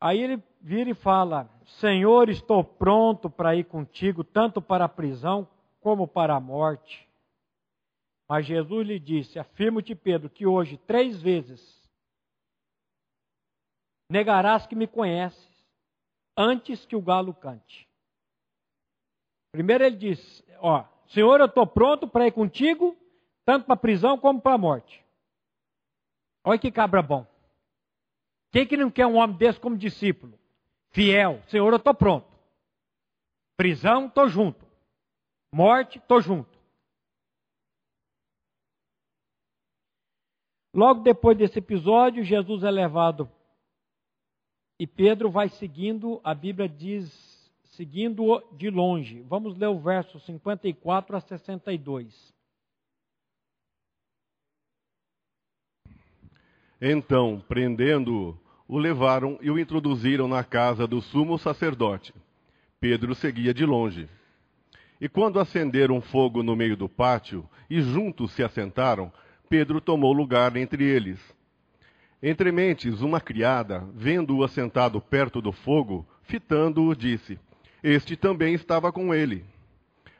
Aí 0.00 0.22
ele 0.22 0.42
vira 0.58 0.88
e 0.88 0.94
fala: 0.94 1.50
Senhor, 1.80 2.30
estou 2.30 2.64
pronto 2.64 3.28
para 3.28 3.54
ir 3.54 3.64
contigo, 3.64 4.24
tanto 4.24 4.62
para 4.62 4.86
a 4.86 4.88
prisão 4.88 5.46
como 5.82 6.08
para 6.08 6.34
a 6.34 6.40
morte. 6.40 7.06
Mas 8.32 8.46
Jesus 8.46 8.86
lhe 8.86 8.98
disse: 8.98 9.38
Afirmo-te, 9.38 9.94
Pedro, 9.94 10.30
que 10.30 10.46
hoje, 10.46 10.78
três 10.86 11.20
vezes, 11.20 11.86
negarás 14.10 14.66
que 14.66 14.74
me 14.74 14.86
conheces 14.86 15.50
antes 16.34 16.86
que 16.86 16.96
o 16.96 17.02
galo 17.02 17.34
cante. 17.34 17.86
Primeiro 19.52 19.84
ele 19.84 19.96
diz: 19.96 20.42
Ó, 20.60 20.82
Senhor, 21.08 21.40
eu 21.40 21.44
estou 21.44 21.66
pronto 21.66 22.08
para 22.08 22.26
ir 22.26 22.32
contigo, 22.32 22.96
tanto 23.44 23.66
para 23.66 23.74
a 23.74 23.76
prisão 23.76 24.16
como 24.16 24.40
para 24.40 24.54
a 24.54 24.58
morte. 24.58 25.04
Olha 26.42 26.58
que 26.58 26.72
cabra 26.72 27.02
bom. 27.02 27.26
Quem 28.50 28.66
que 28.66 28.78
não 28.78 28.90
quer 28.90 29.04
um 29.04 29.16
homem 29.16 29.36
desse 29.36 29.60
como 29.60 29.76
discípulo? 29.76 30.38
Fiel. 30.88 31.42
Senhor, 31.48 31.70
eu 31.70 31.76
estou 31.76 31.92
pronto. 31.92 32.34
Prisão, 33.58 34.06
estou 34.06 34.26
junto. 34.26 34.64
Morte, 35.52 35.98
estou 35.98 36.22
junto. 36.22 36.51
Logo 40.74 41.02
depois 41.02 41.36
desse 41.36 41.58
episódio, 41.58 42.24
Jesus 42.24 42.62
é 42.62 42.70
levado 42.70 43.30
e 44.82 44.86
Pedro 44.86 45.30
vai 45.30 45.48
seguindo, 45.48 46.20
a 46.24 46.34
Bíblia 46.34 46.68
diz, 46.68 47.08
seguindo 47.62 48.42
de 48.56 48.68
longe. 48.68 49.20
Vamos 49.22 49.56
ler 49.56 49.68
o 49.68 49.78
verso 49.78 50.18
54 50.18 51.16
a 51.16 51.20
62. 51.20 52.34
Então, 56.80 57.40
prendendo-o, 57.46 58.36
o 58.66 58.76
levaram 58.76 59.38
e 59.40 59.52
o 59.52 59.58
introduziram 59.58 60.26
na 60.26 60.42
casa 60.42 60.84
do 60.84 61.00
sumo 61.00 61.38
sacerdote. 61.38 62.12
Pedro 62.80 63.14
seguia 63.14 63.54
de 63.54 63.64
longe. 63.64 64.08
E 65.00 65.08
quando 65.08 65.38
acenderam 65.38 66.00
fogo 66.00 66.42
no 66.42 66.56
meio 66.56 66.76
do 66.76 66.88
pátio 66.88 67.48
e 67.70 67.80
juntos 67.80 68.32
se 68.32 68.42
assentaram, 68.42 69.12
Pedro 69.52 69.82
tomou 69.82 70.14
lugar 70.14 70.56
entre 70.56 70.82
eles. 70.82 71.20
Entre 72.22 72.50
mentes, 72.50 73.02
uma 73.02 73.20
criada, 73.20 73.86
vendo-o 73.94 74.42
assentado 74.42 74.98
perto 74.98 75.42
do 75.42 75.52
fogo, 75.52 76.08
fitando-o, 76.22 76.96
disse: 76.96 77.38
Este 77.84 78.16
também 78.16 78.54
estava 78.54 78.90
com 78.90 79.12
ele. 79.14 79.44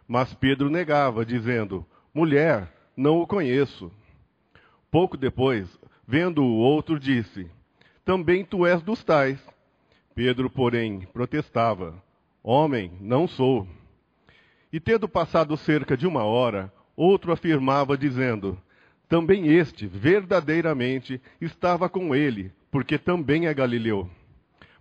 Mas 0.06 0.34
Pedro 0.34 0.68
negava, 0.68 1.24
dizendo: 1.24 1.82
Mulher, 2.12 2.70
não 2.94 3.22
o 3.22 3.26
conheço. 3.26 3.90
Pouco 4.90 5.16
depois, 5.16 5.80
vendo 6.06 6.44
o 6.44 6.58
outro, 6.58 7.00
disse: 7.00 7.50
Também 8.04 8.44
tu 8.44 8.66
és 8.66 8.82
dos 8.82 9.02
tais. 9.02 9.40
Pedro, 10.14 10.50
porém, 10.50 11.08
protestava: 11.10 11.94
Homem, 12.42 12.92
não 13.00 13.26
sou. 13.26 13.66
E 14.70 14.78
tendo 14.78 15.08
passado 15.08 15.56
cerca 15.56 15.96
de 15.96 16.06
uma 16.06 16.22
hora, 16.22 16.70
outro 16.94 17.32
afirmava, 17.32 17.96
dizendo: 17.96 18.60
Também 19.12 19.48
este, 19.48 19.86
verdadeiramente, 19.86 21.20
estava 21.38 21.86
com 21.86 22.14
ele, 22.14 22.50
porque 22.70 22.96
também 22.96 23.46
é 23.46 23.52
galileu. 23.52 24.08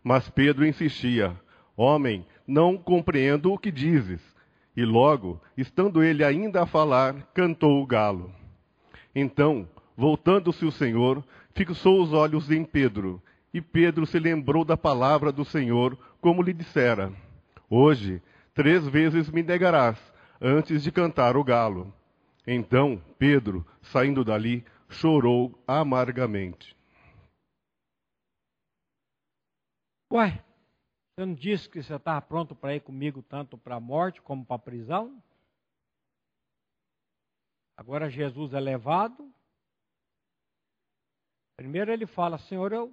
Mas 0.01 0.29
Pedro 0.29 0.65
insistia: 0.65 1.37
Homem, 1.75 2.25
não 2.47 2.77
compreendo 2.77 3.51
o 3.51 3.57
que 3.57 3.69
dizes. 3.69 4.21
E 4.73 4.85
logo, 4.85 5.41
estando 5.57 6.01
ele 6.01 6.23
ainda 6.23 6.63
a 6.63 6.65
falar, 6.65 7.29
cantou 7.33 7.83
o 7.83 7.85
galo. 7.85 8.33
Então, 9.13 9.67
voltando-se 9.97 10.63
o 10.63 10.71
Senhor, 10.71 11.21
fixou 11.53 12.01
os 12.01 12.13
olhos 12.13 12.49
em 12.49 12.63
Pedro, 12.63 13.21
e 13.53 13.59
Pedro 13.59 14.05
se 14.05 14.17
lembrou 14.17 14.63
da 14.63 14.77
palavra 14.77 15.33
do 15.33 15.43
Senhor, 15.43 15.97
como 16.21 16.41
lhe 16.41 16.53
dissera: 16.53 17.11
Hoje, 17.69 18.21
três 18.53 18.87
vezes 18.87 19.29
me 19.29 19.43
negarás, 19.43 19.97
antes 20.39 20.81
de 20.83 20.89
cantar 20.89 21.35
o 21.35 21.43
galo. 21.43 21.93
Então, 22.45 22.99
Pedro, 23.19 23.65
saindo 23.81 24.23
dali, 24.25 24.65
chorou 24.89 25.57
amargamente. 25.67 26.75
Ué, 30.11 30.43
você 31.15 31.25
não 31.25 31.33
disse 31.33 31.69
que 31.69 31.81
você 31.81 31.95
estava 31.95 32.21
pronto 32.21 32.55
para 32.55 32.75
ir 32.75 32.81
comigo 32.81 33.21
tanto 33.21 33.57
para 33.57 33.75
a 33.75 33.79
morte 33.79 34.21
como 34.21 34.45
para 34.45 34.55
a 34.55 34.59
prisão? 34.59 35.21
Agora 37.77 38.09
Jesus 38.09 38.53
é 38.53 38.59
levado. 38.59 39.33
Primeiro 41.55 41.91
ele 41.91 42.05
fala, 42.05 42.37
Senhor, 42.37 42.73
eu 42.73 42.87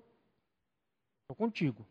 estou 1.22 1.36
contigo. 1.36 1.86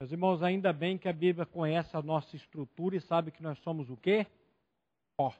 Meus 0.00 0.12
irmãos, 0.12 0.42
ainda 0.42 0.72
bem 0.72 0.96
que 0.96 1.08
a 1.08 1.12
Bíblia 1.12 1.44
conhece 1.44 1.94
a 1.94 2.02
nossa 2.02 2.34
estrutura 2.34 2.96
e 2.96 3.00
sabe 3.00 3.30
que 3.30 3.42
nós 3.42 3.58
somos 3.58 3.90
o 3.90 3.96
quê? 3.96 4.26
Ó. 5.18 5.30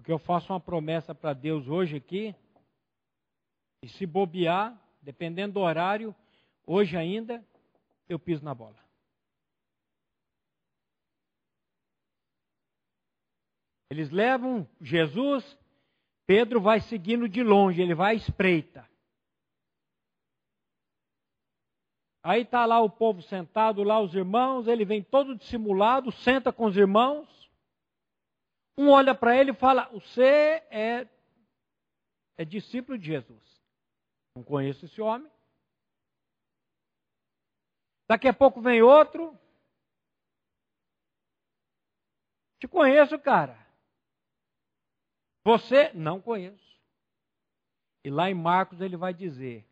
Porque 0.00 0.10
eu 0.10 0.18
faço 0.18 0.50
uma 0.50 0.58
promessa 0.58 1.14
para 1.14 1.34
Deus 1.34 1.68
hoje 1.68 1.96
aqui, 1.98 2.34
e 3.82 3.88
se 3.88 4.06
bobear, 4.06 4.74
dependendo 5.02 5.54
do 5.54 5.60
horário, 5.60 6.16
hoje 6.66 6.96
ainda, 6.96 7.44
eu 8.08 8.18
piso 8.18 8.42
na 8.42 8.54
bola. 8.54 8.78
Eles 13.90 14.10
levam 14.10 14.66
Jesus, 14.80 15.58
Pedro 16.26 16.62
vai 16.62 16.80
seguindo 16.80 17.28
de 17.28 17.42
longe, 17.42 17.82
ele 17.82 17.94
vai 17.94 18.12
à 18.12 18.16
espreita. 18.16 18.88
Aí 22.22 22.40
está 22.40 22.64
lá 22.64 22.80
o 22.80 22.88
povo 22.88 23.20
sentado, 23.20 23.82
lá 23.82 24.00
os 24.00 24.14
irmãos, 24.14 24.66
ele 24.66 24.86
vem 24.86 25.02
todo 25.02 25.36
dissimulado, 25.36 26.10
senta 26.10 26.50
com 26.50 26.64
os 26.64 26.76
irmãos. 26.76 27.39
Um 28.80 28.88
olha 28.88 29.14
para 29.14 29.36
ele 29.36 29.50
e 29.50 29.54
fala: 29.54 29.90
Você 29.90 30.24
é, 30.70 31.06
é 32.38 32.44
discípulo 32.46 32.96
de 32.96 33.08
Jesus. 33.08 33.62
Não 34.34 34.42
conheço 34.42 34.86
esse 34.86 35.02
homem. 35.02 35.30
Daqui 38.08 38.26
a 38.26 38.32
pouco 38.32 38.62
vem 38.62 38.80
outro. 38.80 39.38
Te 42.58 42.66
conheço, 42.66 43.18
cara. 43.18 43.58
Você 45.44 45.92
não 45.92 46.18
conheço. 46.18 46.80
E 48.02 48.08
lá 48.08 48.30
em 48.30 48.34
Marcos 48.34 48.80
ele 48.80 48.96
vai 48.96 49.12
dizer 49.12 49.68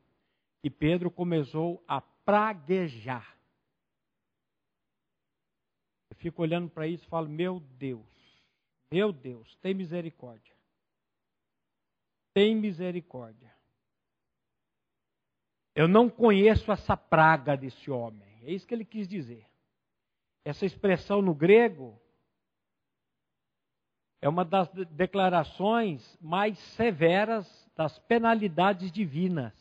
que 0.60 0.68
Pedro 0.68 1.10
começou 1.10 1.82
a 1.88 2.02
praguejar. 2.02 3.38
Eu 6.10 6.16
fico 6.18 6.42
olhando 6.42 6.68
para 6.68 6.86
isso 6.86 7.06
e 7.06 7.08
falo: 7.08 7.26
Meu 7.26 7.58
Deus, 7.58 8.17
meu 8.90 9.12
Deus, 9.12 9.56
tem 9.56 9.74
misericórdia. 9.74 10.54
Tem 12.32 12.56
misericórdia. 12.56 13.52
Eu 15.74 15.86
não 15.86 16.08
conheço 16.08 16.72
essa 16.72 16.96
praga 16.96 17.56
desse 17.56 17.90
homem. 17.90 18.28
É 18.42 18.52
isso 18.52 18.66
que 18.66 18.74
ele 18.74 18.84
quis 18.84 19.06
dizer. 19.06 19.46
Essa 20.44 20.64
expressão 20.64 21.20
no 21.20 21.34
grego 21.34 22.00
é 24.20 24.28
uma 24.28 24.44
das 24.44 24.68
declarações 24.90 26.18
mais 26.20 26.58
severas 26.58 27.70
das 27.76 27.98
penalidades 28.00 28.90
divinas. 28.90 29.54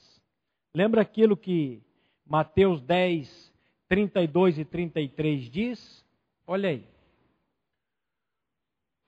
Lembra 0.74 1.02
aquilo 1.02 1.38
que 1.38 1.84
Mateus 2.26 2.82
10, 2.82 3.54
32 3.88 4.60
e 4.60 4.66
33 4.66 5.52
diz: 5.52 6.06
olha 6.48 6.70
aí. 6.70 6.97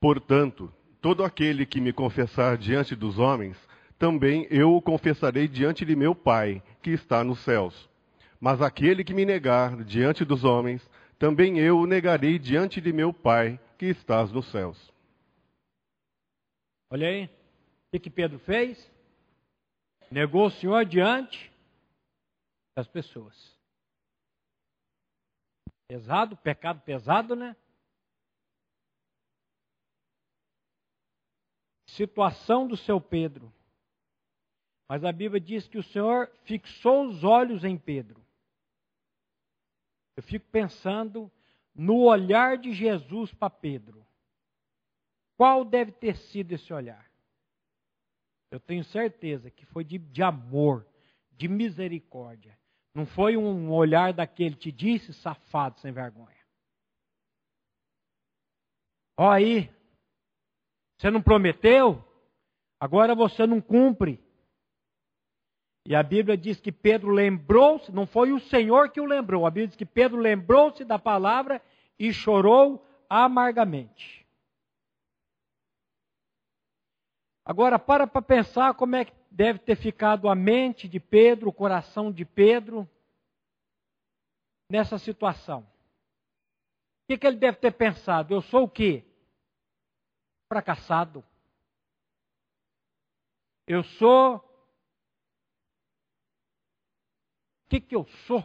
Portanto, 0.00 0.72
todo 1.00 1.22
aquele 1.22 1.66
que 1.66 1.80
me 1.80 1.92
confessar 1.92 2.56
diante 2.56 2.96
dos 2.96 3.18
homens, 3.18 3.56
também 3.98 4.46
eu 4.50 4.74
o 4.74 4.80
confessarei 4.80 5.46
diante 5.46 5.84
de 5.84 5.94
meu 5.94 6.14
Pai, 6.14 6.62
que 6.82 6.90
está 6.90 7.22
nos 7.22 7.40
céus. 7.40 7.88
Mas 8.40 8.62
aquele 8.62 9.04
que 9.04 9.12
me 9.12 9.26
negar 9.26 9.84
diante 9.84 10.24
dos 10.24 10.42
homens, 10.42 10.88
também 11.18 11.58
eu 11.58 11.78
o 11.78 11.86
negarei 11.86 12.38
diante 12.38 12.80
de 12.80 12.94
meu 12.94 13.12
Pai, 13.12 13.60
que 13.76 13.86
estás 13.86 14.32
nos 14.32 14.50
céus. 14.50 14.90
Olha 16.90 17.06
aí, 17.06 17.30
o 17.92 18.00
que 18.00 18.08
Pedro 18.08 18.38
fez? 18.38 18.90
Negou 20.10 20.46
o 20.46 20.50
Senhor 20.50 20.84
diante 20.86 21.52
das 22.74 22.88
pessoas. 22.88 23.36
Pesado, 25.86 26.36
pecado 26.38 26.80
pesado, 26.80 27.36
né? 27.36 27.54
Situação 31.96 32.66
do 32.66 32.76
seu 32.76 33.00
Pedro. 33.00 33.52
Mas 34.88 35.04
a 35.04 35.12
Bíblia 35.12 35.40
diz 35.40 35.68
que 35.68 35.78
o 35.78 35.82
Senhor 35.82 36.30
fixou 36.44 37.06
os 37.06 37.22
olhos 37.22 37.64
em 37.64 37.78
Pedro. 37.78 38.20
Eu 40.16 40.22
fico 40.22 40.46
pensando 40.50 41.30
no 41.74 42.02
olhar 42.02 42.58
de 42.58 42.72
Jesus 42.72 43.32
para 43.34 43.50
Pedro. 43.50 44.04
Qual 45.36 45.64
deve 45.64 45.92
ter 45.92 46.16
sido 46.16 46.52
esse 46.52 46.72
olhar? 46.72 47.10
Eu 48.50 48.60
tenho 48.60 48.84
certeza 48.84 49.50
que 49.50 49.64
foi 49.66 49.84
de, 49.84 49.96
de 49.96 50.22
amor, 50.22 50.86
de 51.32 51.48
misericórdia. 51.48 52.58
Não 52.92 53.06
foi 53.06 53.36
um 53.36 53.70
olhar 53.72 54.12
daquele 54.12 54.56
te 54.56 54.72
disse, 54.72 55.14
safado 55.14 55.78
sem 55.80 55.92
vergonha. 55.92 56.36
Ó 59.16 59.30
aí, 59.30 59.72
você 61.00 61.10
não 61.10 61.22
prometeu, 61.22 62.04
agora 62.78 63.14
você 63.14 63.46
não 63.46 63.58
cumpre. 63.58 64.22
E 65.86 65.94
a 65.94 66.02
Bíblia 66.02 66.36
diz 66.36 66.60
que 66.60 66.70
Pedro 66.70 67.08
lembrou-se, 67.10 67.90
não 67.90 68.06
foi 68.06 68.32
o 68.32 68.38
Senhor 68.38 68.90
que 68.90 69.00
o 69.00 69.06
lembrou, 69.06 69.46
a 69.46 69.50
Bíblia 69.50 69.68
diz 69.68 69.76
que 69.76 69.86
Pedro 69.86 70.18
lembrou-se 70.18 70.84
da 70.84 70.98
palavra 70.98 71.62
e 71.98 72.12
chorou 72.12 72.86
amargamente. 73.08 74.26
Agora, 77.46 77.78
para 77.78 78.06
para 78.06 78.20
pensar 78.20 78.74
como 78.74 78.94
é 78.94 79.06
que 79.06 79.14
deve 79.30 79.58
ter 79.60 79.76
ficado 79.76 80.28
a 80.28 80.34
mente 80.34 80.86
de 80.86 81.00
Pedro, 81.00 81.48
o 81.48 81.52
coração 81.52 82.12
de 82.12 82.26
Pedro, 82.26 82.86
nessa 84.70 84.98
situação. 84.98 85.60
O 85.60 85.66
que, 87.08 87.16
que 87.16 87.26
ele 87.26 87.38
deve 87.38 87.56
ter 87.56 87.72
pensado? 87.72 88.34
Eu 88.34 88.42
sou 88.42 88.64
o 88.64 88.68
quê? 88.68 89.09
Fracassado. 90.50 91.24
Eu 93.68 93.84
sou. 93.84 94.34
O 94.34 94.42
que, 97.68 97.80
que 97.80 97.94
eu 97.94 98.04
sou? 98.26 98.44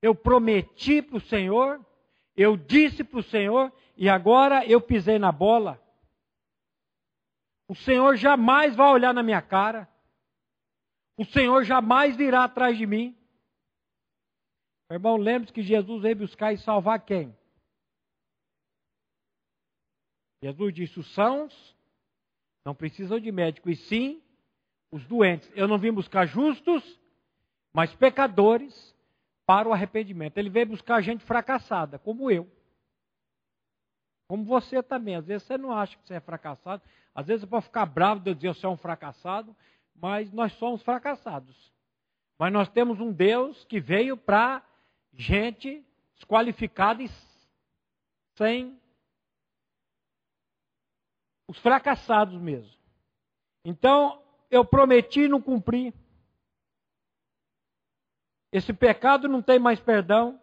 Eu 0.00 0.14
prometi 0.14 1.02
para 1.02 1.18
o 1.18 1.20
Senhor, 1.20 1.84
eu 2.34 2.56
disse 2.56 3.04
para 3.04 3.20
o 3.20 3.22
Senhor, 3.22 3.70
e 3.98 4.08
agora 4.08 4.64
eu 4.64 4.80
pisei 4.80 5.18
na 5.18 5.30
bola. 5.30 5.78
O 7.68 7.74
Senhor 7.74 8.16
jamais 8.16 8.74
vai 8.74 8.88
olhar 8.88 9.12
na 9.12 9.22
minha 9.22 9.42
cara. 9.42 9.86
O 11.18 11.24
Senhor 11.26 11.64
jamais 11.64 12.16
virá 12.16 12.44
atrás 12.44 12.78
de 12.78 12.86
mim. 12.86 13.14
irmão, 14.90 15.18
lembre-se 15.18 15.52
que 15.52 15.62
Jesus 15.62 16.00
veio 16.00 16.16
buscar 16.16 16.54
e 16.54 16.56
salvar 16.56 17.04
quem? 17.04 17.36
Jesus 20.42 20.74
disse: 20.74 20.98
os 20.98 21.14
sãos 21.14 21.76
não 22.64 22.74
precisam 22.74 23.20
de 23.20 23.30
médico, 23.30 23.70
e 23.70 23.76
sim 23.76 24.20
os 24.90 25.04
doentes. 25.06 25.50
Eu 25.54 25.68
não 25.68 25.78
vim 25.78 25.92
buscar 25.92 26.26
justos, 26.26 27.00
mas 27.72 27.94
pecadores 27.94 28.94
para 29.46 29.68
o 29.68 29.72
arrependimento. 29.72 30.36
Ele 30.36 30.50
veio 30.50 30.66
buscar 30.66 31.00
gente 31.00 31.24
fracassada, 31.24 31.98
como 31.98 32.30
eu. 32.30 32.50
Como 34.28 34.44
você 34.44 34.82
também. 34.82 35.16
Às 35.16 35.26
vezes 35.26 35.46
você 35.46 35.56
não 35.56 35.72
acha 35.72 35.96
que 35.96 36.06
você 36.06 36.14
é 36.14 36.20
fracassado. 36.20 36.82
Às 37.14 37.26
vezes 37.26 37.42
você 37.42 37.46
pode 37.46 37.66
ficar 37.66 37.86
bravo 37.86 38.20
de 38.20 38.30
eu 38.30 38.34
dizer 38.34 38.54
que 38.54 38.60
você 38.60 38.66
é 38.66 38.68
um 38.68 38.76
fracassado, 38.76 39.54
mas 39.94 40.32
nós 40.32 40.52
somos 40.54 40.82
fracassados. 40.82 41.72
Mas 42.38 42.52
nós 42.52 42.68
temos 42.68 42.98
um 42.98 43.12
Deus 43.12 43.64
que 43.64 43.78
veio 43.78 44.16
para 44.16 44.62
gente 45.12 45.84
desqualificada 46.16 47.02
e 47.02 47.10
sem 48.36 48.80
os 51.48 51.58
fracassados 51.58 52.40
mesmo. 52.40 52.76
Então, 53.64 54.22
eu 54.50 54.64
prometi 54.64 55.22
e 55.22 55.28
não 55.28 55.40
cumpri. 55.40 55.94
Esse 58.52 58.72
pecado 58.72 59.28
não 59.28 59.42
tem 59.42 59.58
mais 59.58 59.80
perdão. 59.80 60.40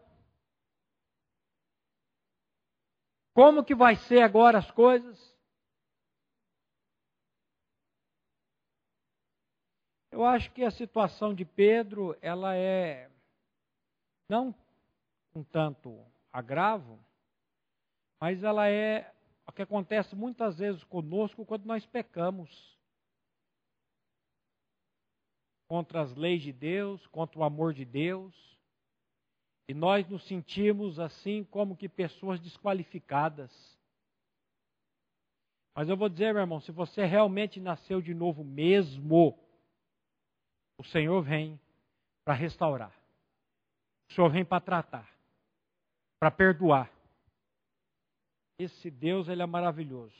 Como 3.33 3.63
que 3.63 3.75
vai 3.75 3.95
ser 3.95 4.21
agora 4.21 4.57
as 4.57 4.69
coisas? 4.71 5.37
Eu 10.11 10.25
acho 10.25 10.51
que 10.51 10.63
a 10.63 10.71
situação 10.71 11.33
de 11.33 11.45
Pedro, 11.45 12.17
ela 12.21 12.55
é 12.55 13.09
não 14.27 14.53
um 15.33 15.43
tanto 15.43 16.03
agravo, 16.33 16.99
mas 18.19 18.43
ela 18.43 18.67
é 18.67 19.13
o 19.49 19.51
que 19.51 19.63
acontece 19.63 20.15
muitas 20.15 20.59
vezes 20.59 20.83
conosco 20.83 21.43
quando 21.43 21.65
nós 21.65 21.83
pecamos 21.87 22.77
contra 25.67 26.01
as 26.01 26.15
leis 26.15 26.43
de 26.43 26.53
Deus, 26.53 27.05
contra 27.07 27.39
o 27.39 27.43
amor 27.43 27.73
de 27.73 27.83
Deus, 27.83 28.33
e 29.67 29.73
nós 29.73 30.07
nos 30.07 30.23
sentimos 30.27 30.99
assim 30.99 31.43
como 31.43 31.75
que 31.75 31.89
pessoas 31.89 32.39
desqualificadas. 32.39 33.51
Mas 35.75 35.89
eu 35.89 35.97
vou 35.97 36.09
dizer, 36.09 36.31
meu 36.31 36.41
irmão, 36.41 36.59
se 36.59 36.71
você 36.71 37.05
realmente 37.05 37.59
nasceu 37.59 38.01
de 38.01 38.13
novo 38.13 38.43
mesmo, 38.43 39.39
o 40.77 40.83
Senhor 40.83 41.23
vem 41.23 41.59
para 42.23 42.35
restaurar. 42.35 42.93
O 44.09 44.13
Senhor 44.13 44.29
vem 44.29 44.45
para 44.45 44.61
tratar, 44.61 45.11
para 46.19 46.29
perdoar. 46.29 46.98
Esse 48.59 48.91
Deus, 48.91 49.29
ele 49.29 49.41
é 49.41 49.45
maravilhoso. 49.45 50.13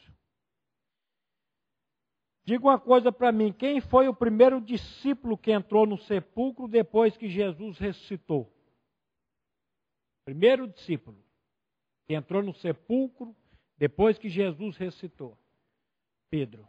Diga 2.45 2.65
uma 2.65 2.80
coisa 2.80 3.12
para 3.12 3.32
mim: 3.34 3.52
quem 3.52 3.82
foi 3.82 4.08
o 4.08 4.13
primeiro 4.15 4.62
discípulo 4.62 5.38
que 5.38 5.52
entrou 5.52 5.86
no 5.86 5.97
sepulcro 5.97 6.67
depois 6.67 7.17
que 7.17 7.30
Jesus 7.30 7.78
ressuscitou? 7.78 8.52
Primeiro 10.25 10.67
discípulo 10.67 11.17
que 12.08 12.15
entrou 12.15 12.41
no 12.41 12.54
sepulcro 12.56 13.36
depois 13.78 14.17
que 14.17 14.30
Jesus 14.30 14.78
ressuscitou? 14.78 15.38
Pedro. 16.32 16.67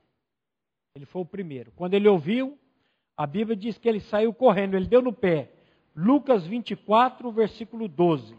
Ele 0.94 1.06
foi 1.06 1.22
o 1.22 1.26
primeiro. 1.26 1.70
Quando 1.72 1.94
ele 1.94 2.08
ouviu, 2.08 2.58
a 3.16 3.26
Bíblia 3.26 3.56
diz 3.56 3.78
que 3.78 3.88
ele 3.88 4.00
saiu 4.00 4.34
correndo, 4.34 4.76
ele 4.76 4.86
deu 4.86 5.00
no 5.00 5.12
pé. 5.12 5.52
Lucas 5.94 6.46
24, 6.46 7.30
versículo 7.30 7.86
12. 7.86 8.36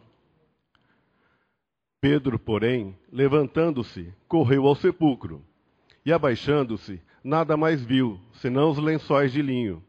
Pedro, 2.01 2.39
porém, 2.39 2.97
levantando-se, 3.11 4.11
correu 4.27 4.65
ao 4.65 4.75
sepulcro. 4.75 5.45
E 6.03 6.11
abaixando-se, 6.11 6.99
nada 7.23 7.55
mais 7.55 7.85
viu, 7.85 8.19
senão 8.33 8.71
os 8.71 8.79
lençóis 8.79 9.31
de 9.31 9.39
linho. 9.39 9.85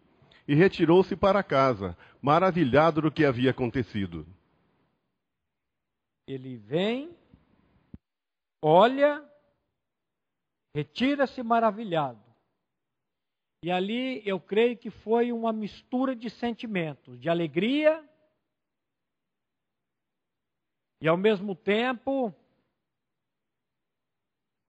E 0.46 0.55
retirou-se 0.55 1.16
para 1.16 1.42
casa, 1.42 1.96
maravilhado 2.20 3.01
do 3.01 3.11
que 3.11 3.25
havia 3.25 3.51
acontecido. 3.51 4.27
Ele 6.29 6.57
vem, 6.57 7.16
olha, 8.61 9.25
retira-se 10.77 11.42
maravilhado. 11.42 12.20
E 13.64 13.70
ali 13.70 14.20
eu 14.29 14.38
creio 14.38 14.77
que 14.77 14.90
foi 14.90 15.33
uma 15.33 15.53
mistura 15.53 16.14
de 16.14 16.29
sentimentos, 16.29 17.18
de 17.18 17.31
alegria 17.31 18.05
e 21.03 21.09
ao 21.09 21.17
mesmo 21.17 21.57
tempo, 21.57 22.33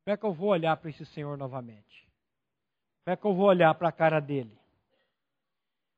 como 0.03 0.13
é 0.13 0.17
que 0.17 0.25
eu 0.25 0.33
vou 0.33 0.49
olhar 0.49 0.75
para 0.75 0.89
esse 0.89 1.05
Senhor 1.05 1.37
novamente? 1.37 2.09
Como 3.05 3.13
é 3.13 3.15
que 3.15 3.23
eu 3.23 3.35
vou 3.35 3.45
olhar 3.45 3.71
para 3.75 3.89
a 3.89 3.91
cara 3.91 4.19
dele? 4.19 4.57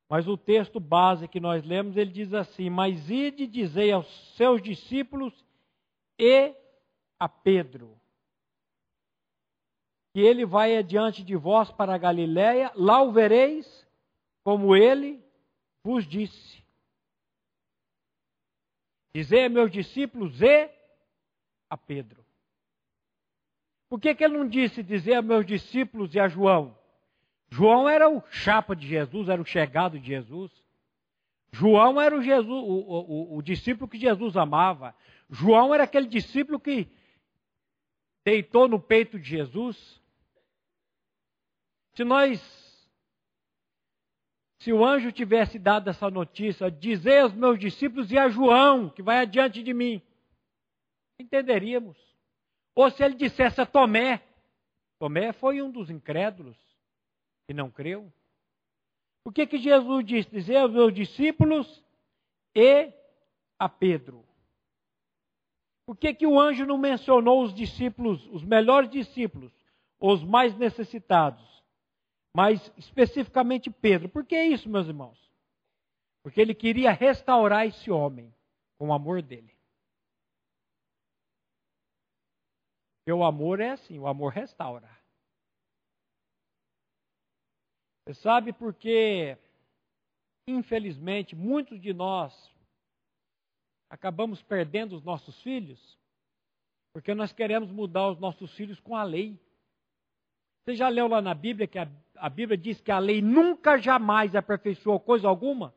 Mas 0.10 0.28
o 0.28 0.36
texto 0.36 0.78
base 0.78 1.30
que 1.30 1.40
nós 1.40 1.64
lemos, 1.64 1.96
ele 1.96 2.12
diz 2.12 2.34
assim: 2.34 2.70
Mas 2.70 3.10
ide 3.10 3.48
dizei 3.48 3.94
aos 3.94 4.06
seus 4.36 4.62
discípulos 4.62 5.34
e 6.20 6.54
a 7.18 7.30
Pedro 7.30 7.98
que 10.14 10.20
ele 10.20 10.46
vai 10.46 10.76
adiante 10.78 11.24
de 11.24 11.36
vós 11.38 11.72
para 11.72 11.96
a 11.96 11.98
Galiléia, 11.98 12.74
lá 12.76 13.02
o 13.02 13.12
vereis, 13.12 13.88
como 14.44 14.76
ele 14.76 15.24
vos 15.82 16.06
disse. 16.06 16.65
Dizei 19.16 19.46
a 19.46 19.50
meus 19.50 19.72
discípulos 19.72 20.42
e 20.42 20.70
a 21.70 21.78
Pedro. 21.78 22.22
Por 23.88 23.98
que, 23.98 24.14
que 24.14 24.22
ele 24.26 24.38
não 24.38 24.46
disse 24.46 24.84
dizer 24.84 25.14
a 25.14 25.22
meus 25.22 25.46
discípulos 25.46 26.14
e 26.14 26.20
a 26.20 26.28
João? 26.28 26.78
João 27.50 27.88
era 27.88 28.10
o 28.10 28.22
chapa 28.30 28.76
de 28.76 28.86
Jesus, 28.86 29.30
era 29.30 29.42
o 29.42 29.46
chegado 29.46 29.98
de 29.98 30.06
Jesus. 30.06 30.52
João 31.50 32.02
era 32.02 32.14
o, 32.14 32.22
Jesus, 32.22 32.46
o, 32.50 32.54
o, 32.54 33.38
o 33.38 33.42
discípulo 33.42 33.88
que 33.88 33.98
Jesus 33.98 34.36
amava. 34.36 34.94
João 35.30 35.74
era 35.74 35.86
aquele 35.86 36.10
discípulo 36.10 36.60
que 36.60 36.86
deitou 38.26 38.68
no 38.68 38.82
peito 38.82 39.18
de 39.18 39.30
Jesus. 39.30 39.78
Se 41.94 42.04
nós, 42.04 42.42
se 44.66 44.74
o 44.74 44.84
anjo 44.84 45.12
tivesse 45.12 45.60
dado 45.60 45.92
essa 45.92 46.10
notícia, 46.10 46.72
dizer 46.72 47.20
aos 47.20 47.34
meus 47.34 47.60
discípulos 47.60 48.12
e 48.12 48.18
a 48.18 48.28
João, 48.28 48.90
que 48.90 49.04
vai 49.04 49.20
adiante 49.20 49.62
de 49.62 49.72
mim, 49.76 50.02
entenderíamos. 51.20 51.96
Ou 52.74 52.90
se 52.90 53.04
ele 53.04 53.14
dissesse 53.14 53.62
a 53.62 53.66
Tomé, 53.68 54.24
Tomé 54.98 55.32
foi 55.34 55.62
um 55.62 55.70
dos 55.70 55.92
incrédulos 55.92 56.58
que 57.48 57.54
não 57.54 57.70
creu. 57.70 58.12
O 59.24 59.32
que, 59.32 59.46
que 59.46 59.60
Jesus 59.60 60.04
disse? 60.04 60.32
Dizer 60.32 60.58
aos 60.58 60.72
meus 60.72 60.92
discípulos 60.92 61.84
e 62.56 62.92
a 63.60 63.70
Pedro. 63.70 64.26
Por 65.86 65.96
que, 65.96 66.12
que 66.12 66.26
o 66.26 66.40
anjo 66.40 66.66
não 66.66 66.80
mencionou 66.80 67.44
os 67.44 67.54
discípulos, 67.54 68.28
os 68.32 68.44
melhores 68.44 68.90
discípulos, 68.90 69.54
os 70.00 70.24
mais 70.24 70.58
necessitados? 70.58 71.55
Mas 72.36 72.70
especificamente 72.76 73.72
Pedro. 73.72 74.10
Por 74.10 74.26
que 74.26 74.38
isso, 74.38 74.68
meus 74.68 74.88
irmãos? 74.88 75.18
Porque 76.22 76.42
ele 76.42 76.54
queria 76.54 76.92
restaurar 76.92 77.66
esse 77.66 77.90
homem 77.90 78.34
com 78.78 78.90
o 78.90 78.94
amor 78.94 79.22
dele. 79.22 79.56
Porque 82.98 83.14
o 83.14 83.24
amor 83.24 83.62
é 83.62 83.70
assim, 83.70 83.98
o 83.98 84.06
amor 84.06 84.34
restaura. 84.34 84.90
Você 88.04 88.16
sabe 88.16 88.52
porque 88.52 89.38
infelizmente, 90.48 91.36
muitos 91.36 91.82
de 91.82 91.94
nós 91.94 92.34
acabamos 93.90 94.44
perdendo 94.44 94.96
os 94.96 95.04
nossos 95.04 95.42
filhos 95.42 95.98
porque 96.94 97.14
nós 97.14 97.34
queremos 97.34 97.72
mudar 97.72 98.10
os 98.10 98.20
nossos 98.20 98.54
filhos 98.56 98.80
com 98.80 98.96
a 98.96 99.04
lei. 99.04 99.38
Você 100.66 100.76
já 100.76 100.90
leu 100.90 101.08
lá 101.08 101.22
na 101.22 101.36
Bíblia 101.36 101.68
que 101.68 101.78
a, 101.78 101.88
a 102.16 102.28
Bíblia 102.28 102.58
diz 102.58 102.82
que 102.82 102.92
a 102.92 102.98
lei 102.98 103.22
nunca 103.22 103.78
jamais 103.78 104.36
aperfeiçoou 104.36 105.00
coisa 105.00 105.28
alguma? 105.28 105.72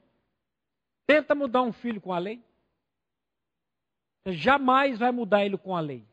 Tenta 1.06 1.34
mudar 1.34 1.62
um 1.62 1.72
filho 1.72 2.00
com 2.00 2.10
a 2.10 2.18
lei. 2.18 2.42
Você 4.24 4.32
jamais 4.32 4.98
vai 4.98 5.12
mudar 5.12 5.44
ele 5.44 5.58
com 5.58 5.76
a 5.76 5.80
lei. 5.80 6.06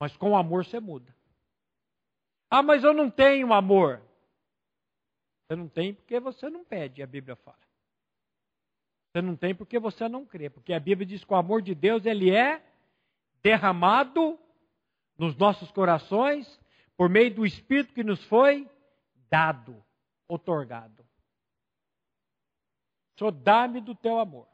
Mas 0.00 0.16
com 0.16 0.30
o 0.30 0.36
amor 0.36 0.64
você 0.64 0.78
muda. 0.78 1.12
Ah, 2.48 2.62
mas 2.62 2.84
eu 2.84 2.94
não 2.94 3.10
tenho 3.10 3.52
amor. 3.52 4.00
Você 5.48 5.56
não 5.56 5.68
tem 5.68 5.94
porque 5.94 6.20
você 6.20 6.48
não 6.48 6.64
pede, 6.64 7.02
a 7.02 7.06
Bíblia 7.08 7.34
fala. 7.34 7.58
Você 9.10 9.22
não 9.22 9.34
tem 9.34 9.52
porque 9.52 9.80
você 9.80 10.08
não 10.08 10.24
crê, 10.24 10.48
porque 10.48 10.72
a 10.72 10.78
Bíblia 10.78 11.06
diz 11.06 11.24
que 11.24 11.32
o 11.32 11.36
amor 11.36 11.60
de 11.60 11.74
Deus 11.74 12.06
ele 12.06 12.30
é 12.30 12.62
derramado 13.42 14.38
nos 15.18 15.36
nossos 15.36 15.70
corações 15.72 16.46
por 16.96 17.08
meio 17.08 17.34
do 17.34 17.44
Espírito 17.44 17.92
que 17.92 18.02
nos 18.02 18.22
foi 18.24 18.68
dado, 19.28 19.84
otorgado. 20.28 21.06
Senhor, 23.18 23.32
dá-me 23.32 23.80
do 23.80 23.94
teu 23.94 24.18
amor. 24.18 24.48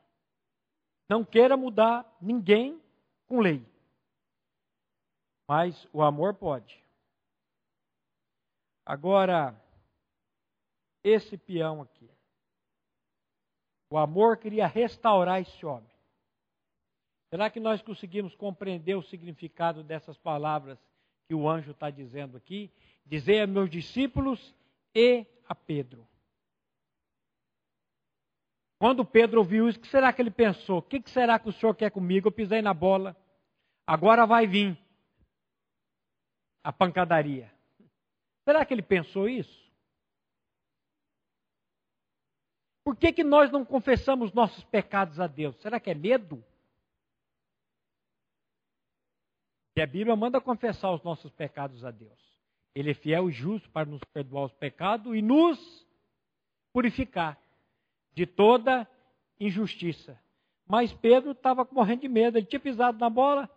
Não 1.08 1.24
queira 1.24 1.56
mudar 1.56 2.06
ninguém 2.20 2.80
com 3.26 3.40
lei. 3.40 3.64
Mas 5.48 5.88
o 5.92 6.02
amor 6.02 6.34
pode. 6.34 6.82
Agora, 8.84 9.60
esse 11.04 11.36
peão 11.36 11.82
aqui. 11.82 12.10
O 13.90 13.98
amor 13.98 14.38
queria 14.38 14.66
restaurar 14.66 15.40
esse 15.40 15.66
homem. 15.66 15.90
Será 17.28 17.50
que 17.50 17.60
nós 17.60 17.82
conseguimos 17.82 18.34
compreender 18.34 18.94
o 18.94 19.02
significado 19.02 19.82
dessas 19.82 20.16
palavras 20.18 20.78
que 21.26 21.34
o 21.34 21.48
anjo 21.48 21.72
está 21.72 21.90
dizendo 21.90 22.36
aqui? 22.36 22.70
Dizer 23.04 23.40
a 23.40 23.46
meus 23.46 23.70
discípulos 23.70 24.54
e 24.94 25.26
a 25.48 25.54
Pedro. 25.54 26.06
Quando 28.78 29.04
Pedro 29.04 29.38
ouviu 29.38 29.68
isso, 29.68 29.78
o 29.78 29.82
que 29.82 29.88
será 29.88 30.12
que 30.12 30.20
ele 30.20 30.30
pensou? 30.30 30.78
O 30.78 30.82
que 30.82 31.00
será 31.08 31.38
que 31.38 31.48
o 31.48 31.52
senhor 31.52 31.74
quer 31.74 31.90
comigo? 31.90 32.28
Eu 32.28 32.32
pisei 32.32 32.60
na 32.60 32.74
bola. 32.74 33.16
Agora 33.86 34.26
vai 34.26 34.46
vir 34.46 34.76
a 36.64 36.72
pancadaria. 36.72 37.52
Será 38.44 38.64
que 38.64 38.74
ele 38.74 38.82
pensou 38.82 39.28
isso? 39.28 39.62
Por 42.84 42.96
que, 42.96 43.12
que 43.12 43.22
nós 43.22 43.50
não 43.50 43.64
confessamos 43.64 44.32
nossos 44.32 44.64
pecados 44.64 45.20
a 45.20 45.26
Deus? 45.26 45.56
Será 45.60 45.78
que 45.78 45.90
é 45.90 45.94
medo? 45.94 46.44
E 49.76 49.80
a 49.80 49.86
Bíblia 49.86 50.14
manda 50.14 50.40
confessar 50.40 50.92
os 50.92 51.02
nossos 51.02 51.30
pecados 51.32 51.84
a 51.84 51.90
Deus. 51.90 52.20
Ele 52.74 52.90
é 52.90 52.94
fiel 52.94 53.28
e 53.28 53.32
justo 53.32 53.70
para 53.70 53.86
nos 53.86 54.02
perdoar 54.12 54.46
os 54.46 54.52
pecados 54.54 55.14
e 55.14 55.22
nos 55.22 55.58
purificar 56.72 57.38
de 58.14 58.26
toda 58.26 58.88
injustiça. 59.38 60.18
Mas 60.66 60.92
Pedro 60.92 61.32
estava 61.32 61.66
morrendo 61.70 62.02
de 62.02 62.08
medo, 62.08 62.38
ele 62.38 62.46
tinha 62.46 62.60
pisado 62.60 62.98
na 62.98 63.10
bola. 63.10 63.48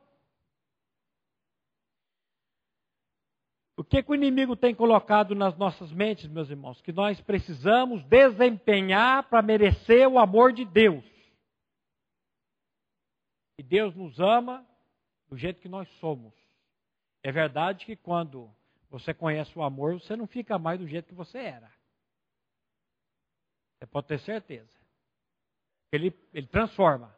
O 3.77 3.83
que, 3.83 4.01
que 4.01 4.11
o 4.11 4.15
inimigo 4.15 4.55
tem 4.55 4.73
colocado 4.73 5.35
nas 5.35 5.55
nossas 5.57 5.91
mentes, 5.91 6.27
meus 6.27 6.49
irmãos? 6.49 6.81
Que 6.81 6.93
nós 6.93 7.19
precisamos 7.19 8.03
desempenhar 8.05 9.29
para 9.29 9.41
merecer 9.41 10.07
o 10.07 10.17
amor 10.17 10.53
de 10.53 10.63
Deus. 10.63 11.03
E 13.59 13.63
Deus 13.63 13.93
nos 13.95 14.17
ama 14.19 14.65
do 15.27 15.37
jeito 15.37 15.61
que 15.61 15.69
nós 15.69 15.87
somos. 15.99 16.33
É 17.23 17.31
verdade 17.31 17.85
que 17.85 17.95
quando 17.95 18.53
você 18.89 19.13
conhece 19.13 19.57
o 19.57 19.63
amor, 19.63 19.99
você 19.99 20.15
não 20.15 20.27
fica 20.27 20.57
mais 20.59 20.79
do 20.79 20.87
jeito 20.87 21.07
que 21.07 21.13
você 21.13 21.39
era. 21.39 21.71
Você 23.77 23.87
pode 23.87 24.07
ter 24.07 24.19
certeza. 24.19 24.77
Ele, 25.91 26.13
ele 26.33 26.47
transforma. 26.47 27.15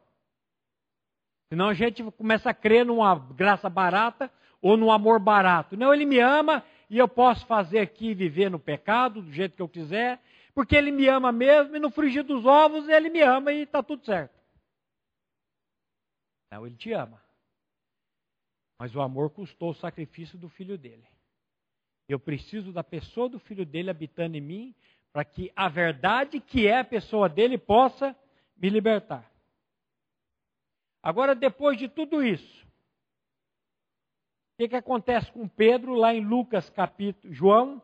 Senão 1.49 1.69
a 1.69 1.73
gente 1.73 2.03
começa 2.11 2.49
a 2.49 2.53
crer 2.53 2.85
numa 2.85 3.15
graça 3.15 3.69
barata 3.69 4.31
ou 4.61 4.75
num 4.75 4.91
amor 4.91 5.19
barato. 5.19 5.77
Não, 5.77 5.93
ele 5.93 6.05
me 6.05 6.19
ama 6.19 6.63
e 6.89 6.97
eu 6.97 7.07
posso 7.07 7.45
fazer 7.45 7.79
aqui 7.79 8.13
viver 8.13 8.49
no 8.49 8.59
pecado 8.59 9.21
do 9.21 9.31
jeito 9.31 9.55
que 9.55 9.61
eu 9.61 9.69
quiser, 9.69 10.21
porque 10.53 10.75
ele 10.75 10.91
me 10.91 11.07
ama 11.07 11.31
mesmo 11.31 11.75
e 11.75 11.79
no 11.79 11.91
frigir 11.91 12.23
dos 12.23 12.45
ovos 12.45 12.87
ele 12.89 13.09
me 13.09 13.21
ama 13.21 13.51
e 13.51 13.61
está 13.61 13.83
tudo 13.83 14.05
certo. 14.05 14.35
Não, 16.51 16.65
ele 16.65 16.75
te 16.75 16.91
ama. 16.91 17.21
Mas 18.77 18.95
o 18.95 19.01
amor 19.01 19.31
custou 19.31 19.71
o 19.71 19.75
sacrifício 19.75 20.37
do 20.37 20.49
filho 20.49 20.77
dele. 20.77 21.05
Eu 22.07 22.19
preciso 22.19 22.71
da 22.71 22.83
pessoa 22.83 23.27
do 23.27 23.39
filho 23.39 23.65
dele 23.65 23.89
habitando 23.89 24.37
em 24.37 24.41
mim, 24.41 24.75
para 25.11 25.25
que 25.25 25.51
a 25.55 25.67
verdade 25.67 26.39
que 26.39 26.67
é 26.67 26.79
a 26.79 26.85
pessoa 26.85 27.27
dele 27.27 27.57
possa 27.57 28.15
me 28.55 28.69
libertar. 28.69 29.29
Agora, 31.01 31.33
depois 31.33 31.77
de 31.77 31.87
tudo 31.87 32.23
isso, 32.23 32.65
o 34.53 34.57
que, 34.57 34.69
que 34.69 34.75
acontece 34.75 35.31
com 35.31 35.47
Pedro 35.47 35.93
lá 35.93 36.13
em 36.13 36.23
Lucas 36.23 36.69
capítulo, 36.69 37.33
João 37.33 37.81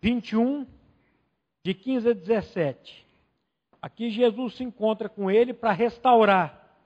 21, 0.00 0.66
de 1.64 1.74
15 1.74 2.10
a 2.10 2.12
17? 2.12 3.06
Aqui 3.80 4.10
Jesus 4.10 4.56
se 4.56 4.64
encontra 4.64 5.08
com 5.08 5.30
ele 5.30 5.54
para 5.54 5.72
restaurar 5.72 6.76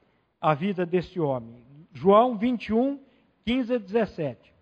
a 0.40 0.54
vida 0.54 0.84
desse 0.84 1.18
homem. 1.18 1.71
João 1.94 2.38
21, 2.38 2.98
15 3.44 3.74
a 3.74 3.78
17. 3.78 4.52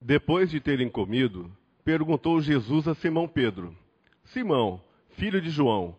Depois 0.00 0.50
de 0.50 0.60
terem 0.60 0.90
comido, 0.90 1.50
perguntou 1.82 2.40
Jesus 2.40 2.86
a 2.86 2.94
Simão 2.94 3.26
Pedro: 3.26 3.74
Simão, 4.24 4.82
filho 5.10 5.40
de 5.40 5.48
João, 5.48 5.96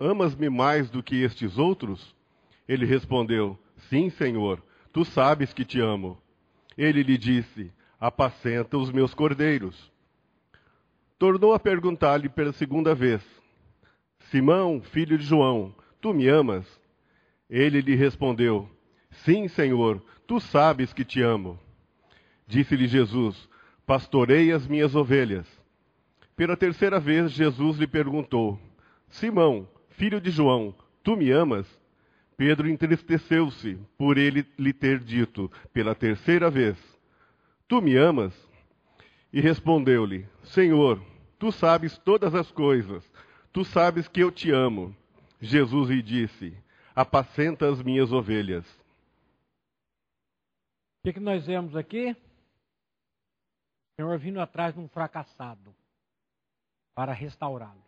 amas-me 0.00 0.48
mais 0.48 0.88
do 0.88 1.02
que 1.02 1.22
estes 1.22 1.58
outros? 1.58 2.14
Ele 2.66 2.86
respondeu: 2.86 3.58
Sim, 3.90 4.08
Senhor, 4.08 4.62
tu 4.90 5.04
sabes 5.04 5.52
que 5.52 5.64
te 5.64 5.78
amo. 5.78 6.18
Ele 6.76 7.02
lhe 7.02 7.18
disse: 7.18 7.70
Apacenta 8.00 8.78
os 8.78 8.90
meus 8.90 9.12
cordeiros. 9.12 9.92
Tornou 11.18 11.52
a 11.52 11.58
perguntar-lhe 11.58 12.30
pela 12.30 12.52
segunda 12.54 12.94
vez: 12.94 13.22
Simão, 14.30 14.80
filho 14.80 15.18
de 15.18 15.24
João, 15.24 15.74
tu 16.00 16.14
me 16.14 16.26
amas? 16.26 16.81
Ele 17.52 17.82
lhe 17.82 17.94
respondeu: 17.94 18.66
Sim, 19.10 19.46
Senhor, 19.46 20.02
tu 20.26 20.40
sabes 20.40 20.94
que 20.94 21.04
te 21.04 21.20
amo. 21.20 21.60
Disse-lhe 22.46 22.86
Jesus: 22.86 23.46
Pastorei 23.84 24.50
as 24.52 24.66
minhas 24.66 24.94
ovelhas. 24.94 25.46
Pela 26.34 26.56
terceira 26.56 26.98
vez, 26.98 27.30
Jesus 27.30 27.76
lhe 27.76 27.86
perguntou: 27.86 28.58
Simão, 29.10 29.68
filho 29.90 30.18
de 30.18 30.30
João, 30.30 30.74
tu 31.02 31.14
me 31.14 31.30
amas? 31.30 31.66
Pedro 32.38 32.70
entristeceu-se 32.70 33.78
por 33.98 34.16
ele 34.16 34.46
lhe 34.58 34.72
ter 34.72 34.98
dito 34.98 35.52
pela 35.74 35.94
terceira 35.94 36.50
vez: 36.50 36.78
Tu 37.68 37.82
me 37.82 37.98
amas? 37.98 38.32
E 39.30 39.42
respondeu-lhe: 39.42 40.26
Senhor, 40.42 41.02
tu 41.38 41.52
sabes 41.52 41.98
todas 41.98 42.34
as 42.34 42.50
coisas, 42.50 43.04
tu 43.52 43.62
sabes 43.62 44.08
que 44.08 44.20
eu 44.20 44.32
te 44.32 44.50
amo. 44.50 44.96
Jesus 45.38 45.90
lhe 45.90 46.00
disse: 46.00 46.61
apacenta 46.94 47.70
as 47.70 47.82
minhas 47.82 48.12
ovelhas. 48.12 48.66
O 50.98 51.04
que, 51.04 51.14
que 51.14 51.20
nós 51.20 51.46
vemos 51.46 51.74
aqui? 51.74 52.12
O 52.12 52.16
Senhor 53.96 54.18
vindo 54.18 54.40
atrás 54.40 54.74
de 54.74 54.80
um 54.80 54.88
fracassado 54.88 55.74
para 56.94 57.12
restaurá-lo. 57.12 57.82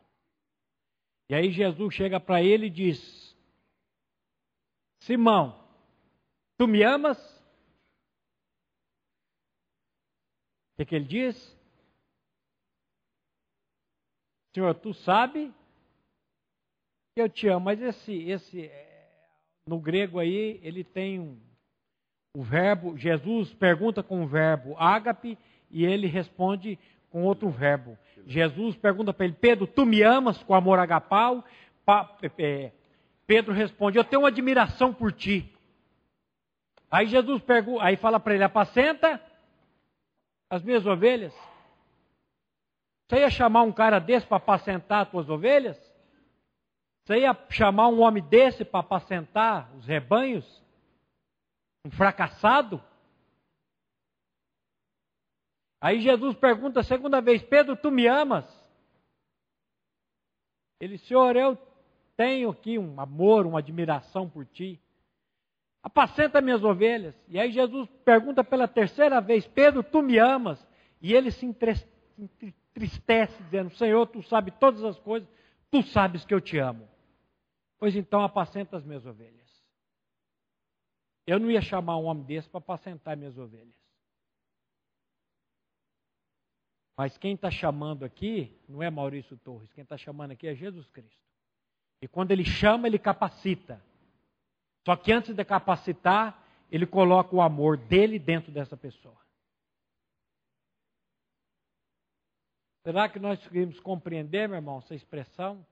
E 1.29 1.35
aí 1.35 1.51
Jesus 1.51 1.95
chega 1.95 2.19
para 2.19 2.43
ele 2.43 2.67
e 2.67 2.71
diz: 2.71 3.37
Simão, 5.01 5.65
tu 6.59 6.67
me 6.67 6.83
amas? 6.83 7.19
O 10.73 10.77
que, 10.77 10.87
que 10.87 10.95
ele 10.97 11.07
diz? 11.07 11.37
Senhor, 14.53 14.75
tu 14.75 14.93
sabe 14.93 15.55
que 17.15 17.23
eu 17.23 17.29
te 17.29 17.47
amo, 17.49 17.67
mas 17.67 17.81
esse, 17.81 18.13
esse 18.29 18.69
no 19.67 19.79
grego 19.79 20.19
aí, 20.19 20.61
ele 20.63 20.85
tem 20.85 21.19
um, 21.19 21.39
o 22.37 22.43
verbo, 22.43 22.97
Jesus 22.97 23.55
pergunta 23.55 24.03
com 24.03 24.23
o 24.23 24.27
verbo 24.27 24.77
ágape 24.79 25.39
e 25.71 25.85
ele 25.85 26.07
responde 26.07 26.79
com 27.11 27.23
outro 27.23 27.49
verbo. 27.49 27.97
Jesus 28.27 28.77
pergunta 28.77 29.13
para 29.13 29.27
ele, 29.27 29.37
Pedro, 29.41 29.67
tu 29.67 29.87
me 29.87 30.03
amas 30.03 30.43
com 30.43 30.55
amor 30.55 30.79
agapau? 30.79 31.45
Pa, 31.85 32.17
é, 32.39 32.73
Pedro 33.27 33.53
responde, 33.53 33.99
eu 33.99 34.05
tenho 34.05 34.23
uma 34.23 34.29
admiração 34.29 34.93
por 34.93 35.13
ti. 35.13 35.51
Aí 36.91 37.07
Jesus 37.07 37.43
pergunta, 37.43 37.85
aí 37.85 37.97
fala 37.97 38.21
para 38.21 38.35
ele, 38.35 38.45
apacenta 38.45 39.21
as 40.51 40.63
minhas 40.63 40.85
ovelhas. 40.87 41.35
Você 43.09 43.21
ia 43.21 43.31
chamar 43.31 43.63
um 43.63 43.73
cara 43.73 43.99
desse 43.99 44.27
para 44.27 44.39
apacentar 44.39 45.03
as 45.03 45.11
tuas 45.11 45.29
ovelhas? 45.29 45.79
Você 47.05 47.19
ia 47.21 47.37
chamar 47.51 47.89
um 47.89 48.01
homem 48.01 48.23
desse 48.23 48.65
para 48.65 48.81
apacentar 48.81 49.71
os 49.77 49.87
rebanhos? 49.87 50.63
Um 51.85 51.91
fracassado? 51.91 52.83
Aí 55.83 56.01
Jesus 56.01 56.35
pergunta 56.37 56.81
a 56.81 56.85
segunda 56.85 57.21
vez: 57.21 57.43
Pedro, 57.43 57.77
tu 57.77 57.91
me 57.91 58.07
amas? 58.07 58.47
Ele, 60.81 60.97
Senhor, 60.97 61.37
eu 61.37 61.59
tenho 62.17 62.49
aqui 62.51 62.79
um 62.79 62.99
amor, 62.99 63.45
uma 63.45 63.59
admiração 63.59 64.29
por 64.29 64.47
ti. 64.47 64.81
Apacenta 65.83 66.41
minhas 66.41 66.65
ovelhas. 66.65 67.15
E 67.29 67.39
aí 67.39 67.53
Jesus 67.53 67.87
pergunta 68.03 68.43
pela 68.43 68.67
terceira 68.67 69.21
vez: 69.21 69.47
Pedro, 69.47 69.83
tu 69.83 70.01
me 70.01 70.19
amas? 70.19 70.67
E 71.03 71.13
ele 71.13 71.31
se 71.31 71.45
entristece, 71.45 73.43
dizendo: 73.43 73.69
Senhor, 73.77 74.07
tu 74.07 74.23
sabes 74.23 74.55
todas 74.59 74.83
as 74.83 74.99
coisas, 75.01 75.29
tu 75.71 75.83
sabes 75.83 76.25
que 76.25 76.33
eu 76.33 76.41
te 76.41 76.57
amo. 76.57 76.94
Pois 77.79 77.95
então 77.95 78.23
apacenta 78.23 78.77
as 78.77 78.85
minhas 78.85 79.05
ovelhas. 79.05 79.45
Eu 81.27 81.39
não 81.39 81.51
ia 81.51 81.63
chamar 81.63 81.97
um 81.97 82.05
homem 82.05 82.25
desse 82.25 82.49
para 82.49 82.59
apacentar 82.59 83.17
minhas 83.17 83.37
ovelhas. 83.39 83.75
Mas 86.97 87.19
quem 87.19 87.35
está 87.35 87.51
chamando 87.51 88.05
aqui 88.05 88.57
não 88.69 88.83
é 88.83 88.89
Maurício 88.89 89.37
Torres, 89.39 89.73
quem 89.73 89.83
está 89.83 89.97
chamando 89.97 90.31
aqui 90.31 90.47
é 90.47 90.55
Jesus 90.55 90.87
Cristo. 90.91 91.25
E 92.01 92.07
quando 92.07 92.31
ele 92.31 92.45
chama, 92.45 92.87
ele 92.87 92.99
capacita. 92.99 93.83
Só 94.87 94.95
que 94.95 95.11
antes 95.11 95.35
de 95.35 95.45
capacitar, 95.45 96.41
ele 96.71 96.87
coloca 96.87 97.35
o 97.35 97.41
amor 97.41 97.77
dele 97.77 98.19
dentro 98.19 98.53
dessa 98.53 98.77
pessoa. 98.77 99.19
Será 102.85 103.09
que 103.09 103.19
nós 103.19 103.39
conseguimos 103.39 103.81
compreender, 103.81 104.47
meu 104.47 104.57
irmão, 104.57 104.79
essa 104.79 104.95
expressão? 104.95 105.67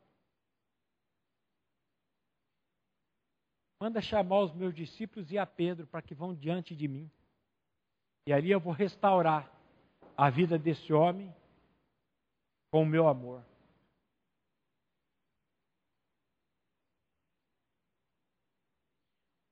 Manda 3.82 4.00
chamar 4.00 4.42
os 4.42 4.54
meus 4.54 4.72
discípulos 4.72 5.32
e 5.32 5.36
a 5.36 5.44
Pedro 5.44 5.88
para 5.88 6.00
que 6.00 6.14
vão 6.14 6.32
diante 6.32 6.72
de 6.72 6.86
mim. 6.86 7.10
E 8.28 8.32
ali 8.32 8.48
eu 8.48 8.60
vou 8.60 8.72
restaurar 8.72 9.52
a 10.16 10.30
vida 10.30 10.56
desse 10.56 10.92
homem 10.92 11.34
com 12.70 12.82
o 12.82 12.86
meu 12.86 13.08
amor. 13.08 13.42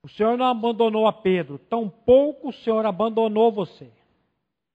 O 0.05 0.09
Senhor 0.11 0.39
não 0.39 0.47
abandonou 0.47 1.09
a 1.09 1.12
Pedro, 1.12 1.59
tampouco 1.59 2.51
o 2.51 2.53
Senhor 2.53 2.87
abandonou 2.87 3.51
você. 3.51 3.93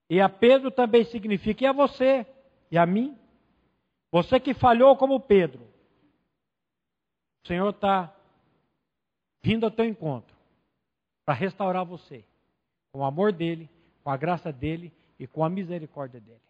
E 0.09 0.19
a 0.19 0.27
Pedro 0.27 0.69
também 0.69 1.05
significa 1.05 1.63
e 1.63 1.67
a 1.67 1.71
você 1.71 2.27
e 2.69 2.77
a 2.77 2.85
mim. 2.85 3.17
Você 4.11 4.37
que 4.37 4.53
falhou 4.53 4.97
como 4.97 5.17
Pedro. 5.17 5.63
O 7.41 7.47
Senhor 7.47 7.69
está 7.69 8.13
vindo 9.45 9.63
ao 9.63 9.71
teu 9.71 9.85
encontro 9.85 10.35
para 11.23 11.35
restaurar 11.35 11.85
você 11.85 12.25
com 12.91 13.01
o 13.01 13.05
amor 13.05 13.31
dele, 13.31 13.69
com 14.03 14.09
a 14.09 14.17
graça 14.17 14.51
dele 14.51 14.91
e 15.19 15.27
com 15.27 15.45
a 15.45 15.49
misericórdia 15.49 16.19
dele. 16.19 16.41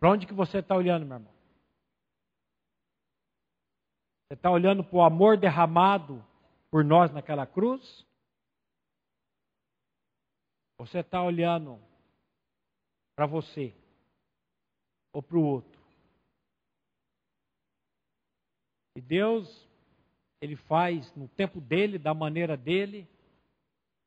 Para 0.00 0.10
onde 0.10 0.26
que 0.26 0.32
você 0.32 0.58
está 0.60 0.74
olhando, 0.74 1.04
meu 1.04 1.18
irmão? 1.18 1.34
Você 4.26 4.34
está 4.38 4.50
olhando 4.50 4.82
para 4.82 4.96
o 4.96 5.02
amor 5.02 5.36
derramado 5.36 6.24
por 6.70 6.82
nós 6.82 7.12
naquela 7.12 7.46
cruz? 7.46 8.06
Você 10.78 11.00
está 11.00 11.22
olhando 11.22 11.78
para 13.14 13.26
você 13.26 13.74
ou 15.12 15.22
para 15.22 15.36
o 15.36 15.44
outro? 15.44 15.78
E 18.96 19.00
Deus, 19.02 19.68
Ele 20.44 20.56
faz 20.56 21.10
no 21.14 21.26
tempo 21.26 21.58
dele, 21.58 21.98
da 21.98 22.12
maneira 22.12 22.54
dele, 22.54 23.08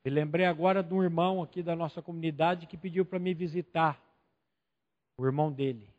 me 0.06 0.12
lembrei 0.12 0.46
agora 0.46 0.84
de 0.84 0.94
um 0.94 1.02
irmão 1.02 1.42
aqui 1.42 1.64
da 1.64 1.76
nossa 1.76 2.00
comunidade 2.00 2.68
que 2.68 2.78
pediu 2.78 3.04
para 3.04 3.18
me 3.18 3.34
visitar, 3.34 4.00
o 5.18 5.26
irmão 5.26 5.52
dele. 5.52 5.90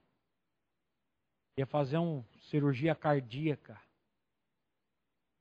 Ia 1.58 1.66
fazer 1.66 1.96
uma 1.96 2.24
cirurgia 2.42 2.94
cardíaca. 2.94 3.82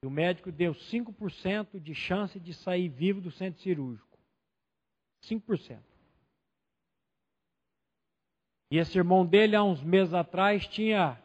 E 0.04 0.08
o 0.08 0.10
médico 0.10 0.52
deu 0.52 0.74
5% 0.74 1.80
de 1.80 1.94
chance 1.94 2.40
de 2.40 2.52
sair 2.56 2.90
vivo 2.90 3.22
do 3.22 3.30
centro 3.30 3.62
cirúrgico. 3.62 4.18
5%. 5.26 5.80
E 8.72 8.80
esse 8.80 8.98
irmão 8.98 9.24
dele, 9.28 9.56
há 9.56 9.64
uns 9.64 9.84
meses 9.84 10.16
atrás, 10.16 10.66
tinha 10.66 11.22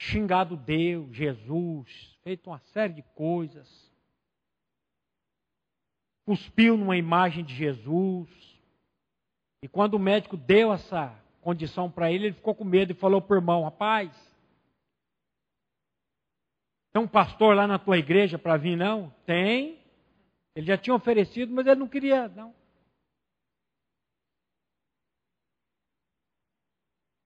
xingado 0.00 0.56
Deus, 0.56 1.14
Jesus, 1.14 2.18
feito 2.22 2.50
uma 2.50 2.58
série 2.72 2.94
de 2.94 3.02
coisas 3.14 3.90
cuspiu 6.30 6.76
numa 6.76 6.96
imagem 6.96 7.44
de 7.44 7.52
Jesus. 7.52 8.28
E 9.64 9.68
quando 9.68 9.94
o 9.94 9.98
médico 9.98 10.36
deu 10.36 10.72
essa 10.72 11.12
condição 11.40 11.90
para 11.90 12.12
ele, 12.12 12.26
ele 12.26 12.34
ficou 12.34 12.54
com 12.54 12.64
medo 12.64 12.92
e 12.92 12.94
falou 12.94 13.20
para 13.20 13.34
o 13.34 13.38
irmão: 13.38 13.64
Rapaz, 13.64 14.12
tem 16.92 17.02
um 17.02 17.08
pastor 17.08 17.56
lá 17.56 17.66
na 17.66 17.80
tua 17.80 17.98
igreja 17.98 18.38
para 18.38 18.56
vir, 18.56 18.76
não? 18.76 19.12
Tem. 19.26 19.80
Ele 20.54 20.66
já 20.66 20.78
tinha 20.78 20.94
oferecido, 20.94 21.52
mas 21.52 21.66
ele 21.66 21.80
não 21.80 21.88
queria, 21.88 22.28
não. 22.28 22.54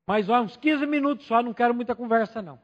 Mas 0.06 0.28
ó, 0.28 0.40
uns 0.40 0.56
15 0.56 0.86
minutos 0.86 1.26
só, 1.26 1.42
não 1.42 1.54
quero 1.54 1.74
muita 1.74 1.94
conversa, 1.94 2.42
não. 2.42 2.60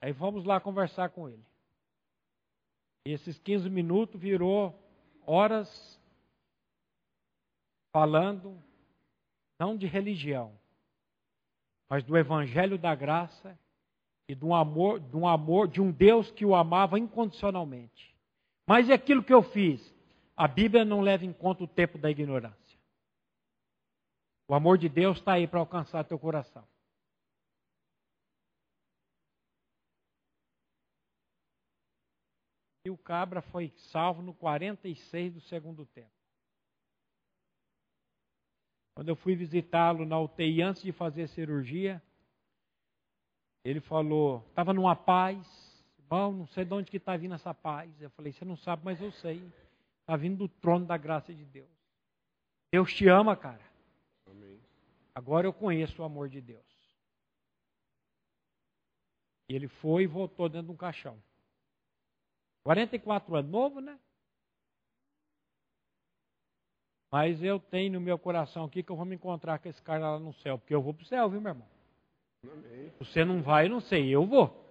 Aí 0.00 0.12
vamos 0.12 0.44
lá 0.44 0.60
conversar 0.60 1.10
com 1.10 1.28
ele. 1.28 1.44
E 3.06 3.12
esses 3.12 3.38
15 3.38 3.68
minutos 3.70 4.20
virou 4.20 4.78
horas 5.26 5.98
falando 7.92 8.62
não 9.58 9.76
de 9.76 9.86
religião, 9.86 10.52
mas 11.88 12.04
do 12.04 12.16
evangelho 12.16 12.78
da 12.78 12.94
graça 12.94 13.58
e 14.28 14.34
de 14.34 14.44
um 14.44 14.54
amor, 14.54 15.00
de 15.00 15.16
um 15.16 15.26
amor, 15.26 15.66
de 15.66 15.80
um 15.80 15.90
Deus 15.90 16.30
que 16.30 16.44
o 16.44 16.54
amava 16.54 16.98
incondicionalmente. 16.98 18.14
Mas 18.66 18.90
é 18.90 18.92
aquilo 18.92 19.24
que 19.24 19.32
eu 19.32 19.42
fiz. 19.42 19.94
A 20.36 20.46
Bíblia 20.46 20.84
não 20.84 21.00
leva 21.00 21.24
em 21.24 21.32
conta 21.32 21.64
o 21.64 21.66
tempo 21.66 21.98
da 21.98 22.10
ignorância. 22.10 22.57
O 24.48 24.54
amor 24.54 24.78
de 24.78 24.88
Deus 24.88 25.18
está 25.18 25.34
aí 25.34 25.46
para 25.46 25.60
alcançar 25.60 26.04
teu 26.04 26.18
coração. 26.18 26.66
E 32.86 32.90
o 32.90 32.96
cabra 32.96 33.42
foi 33.42 33.68
salvo 33.90 34.22
no 34.22 34.32
46 34.32 35.34
do 35.34 35.40
segundo 35.42 35.84
tempo. 35.84 36.10
Quando 38.94 39.10
eu 39.10 39.16
fui 39.16 39.36
visitá-lo 39.36 40.06
na 40.06 40.18
UTI 40.18 40.62
antes 40.62 40.82
de 40.82 40.92
fazer 40.92 41.24
a 41.24 41.28
cirurgia, 41.28 42.02
ele 43.62 43.80
falou, 43.80 44.42
estava 44.48 44.72
numa 44.72 44.96
paz, 44.96 45.46
irmão, 45.98 46.32
não 46.32 46.46
sei 46.46 46.64
de 46.64 46.72
onde 46.72 46.90
que 46.90 46.96
está 46.96 47.14
vindo 47.18 47.34
essa 47.34 47.52
paz. 47.52 47.90
Eu 48.00 48.08
falei, 48.10 48.32
você 48.32 48.46
não 48.46 48.56
sabe, 48.56 48.82
mas 48.82 48.98
eu 48.98 49.12
sei. 49.12 49.46
Está 50.00 50.16
vindo 50.16 50.38
do 50.38 50.48
trono 50.48 50.86
da 50.86 50.96
graça 50.96 51.34
de 51.34 51.44
Deus. 51.44 51.68
Deus 52.72 52.94
te 52.94 53.06
ama, 53.06 53.36
cara. 53.36 53.60
Agora 55.18 55.48
eu 55.48 55.52
conheço 55.52 56.00
o 56.00 56.04
amor 56.04 56.28
de 56.28 56.40
Deus. 56.40 56.64
E 59.48 59.54
ele 59.56 59.66
foi 59.66 60.04
e 60.04 60.06
voltou 60.06 60.48
dentro 60.48 60.68
de 60.68 60.72
um 60.72 60.76
caixão. 60.76 61.20
44 62.62 63.34
anos, 63.34 63.50
novo, 63.50 63.80
né? 63.80 63.98
Mas 67.10 67.42
eu 67.42 67.58
tenho 67.58 67.94
no 67.94 68.00
meu 68.00 68.16
coração 68.16 68.66
aqui 68.66 68.80
que 68.80 68.92
eu 68.92 68.96
vou 68.96 69.04
me 69.04 69.16
encontrar 69.16 69.58
com 69.58 69.68
esse 69.68 69.82
cara 69.82 70.12
lá 70.12 70.20
no 70.20 70.32
céu, 70.34 70.56
porque 70.56 70.72
eu 70.72 70.80
vou 70.80 70.94
para 70.94 71.02
o 71.02 71.06
céu, 71.06 71.28
viu, 71.28 71.40
meu 71.40 71.50
irmão? 71.50 71.68
Amém. 72.44 72.92
Você 73.00 73.24
não 73.24 73.42
vai, 73.42 73.66
eu 73.66 73.70
não 73.70 73.80
sei, 73.80 74.08
eu 74.08 74.24
vou. 74.24 74.64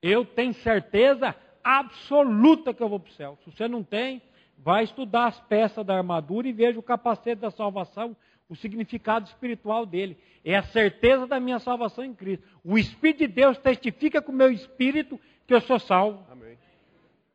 Eu 0.00 0.24
tenho 0.24 0.54
certeza 0.54 1.36
absoluta 1.62 2.72
que 2.72 2.82
eu 2.82 2.88
vou 2.88 3.00
para 3.00 3.10
o 3.10 3.14
céu. 3.14 3.38
Se 3.44 3.50
você 3.50 3.68
não 3.68 3.84
tem, 3.84 4.22
vai 4.56 4.84
estudar 4.84 5.26
as 5.26 5.38
peças 5.42 5.84
da 5.84 5.94
armadura 5.94 6.48
e 6.48 6.52
veja 6.54 6.78
o 6.78 6.82
capacete 6.82 7.42
da 7.42 7.50
salvação, 7.50 8.16
o 8.52 8.56
significado 8.56 9.26
espiritual 9.26 9.86
dele. 9.86 10.18
É 10.44 10.54
a 10.56 10.62
certeza 10.62 11.26
da 11.26 11.40
minha 11.40 11.58
salvação 11.58 12.04
em 12.04 12.14
Cristo. 12.14 12.46
O 12.62 12.76
Espírito 12.76 13.20
de 13.20 13.28
Deus 13.28 13.56
testifica 13.56 14.20
com 14.20 14.30
o 14.30 14.34
meu 14.34 14.52
espírito 14.52 15.18
que 15.46 15.54
eu 15.54 15.60
sou 15.62 15.78
salvo. 15.78 16.30
Amém. 16.30 16.58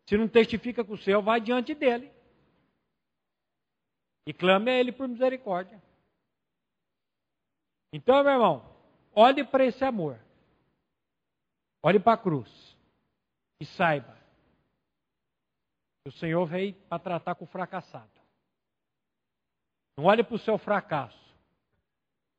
Se 0.06 0.16
não 0.16 0.28
testifica 0.28 0.84
com 0.84 0.94
o 0.94 0.98
seu, 0.98 1.20
vai 1.24 1.42
diante 1.42 1.74
dele. 1.74 2.12
E 4.28 4.34
clame 4.34 4.70
a 4.70 4.76
ele 4.76 4.92
por 4.92 5.08
misericórdia. 5.08 5.82
Então, 7.92 8.24
meu 8.24 8.34
irmão, 8.34 8.76
olhe 9.16 9.44
para 9.44 9.66
esse 9.66 9.84
amor. 9.84 10.20
Olhe 11.82 12.00
para 12.00 12.14
a 12.14 12.18
cruz. 12.18 12.78
E 13.60 13.66
saiba 13.66 14.16
que 16.04 16.10
o 16.10 16.12
Senhor 16.12 16.46
veio 16.46 16.76
para 16.88 17.00
tratar 17.00 17.34
com 17.34 17.46
o 17.46 17.48
fracassado. 17.48 18.17
Não 19.98 20.06
olhe 20.06 20.24
para 20.24 20.36
o 20.36 20.40
seu 20.40 20.58
fracasso. 20.58 21.18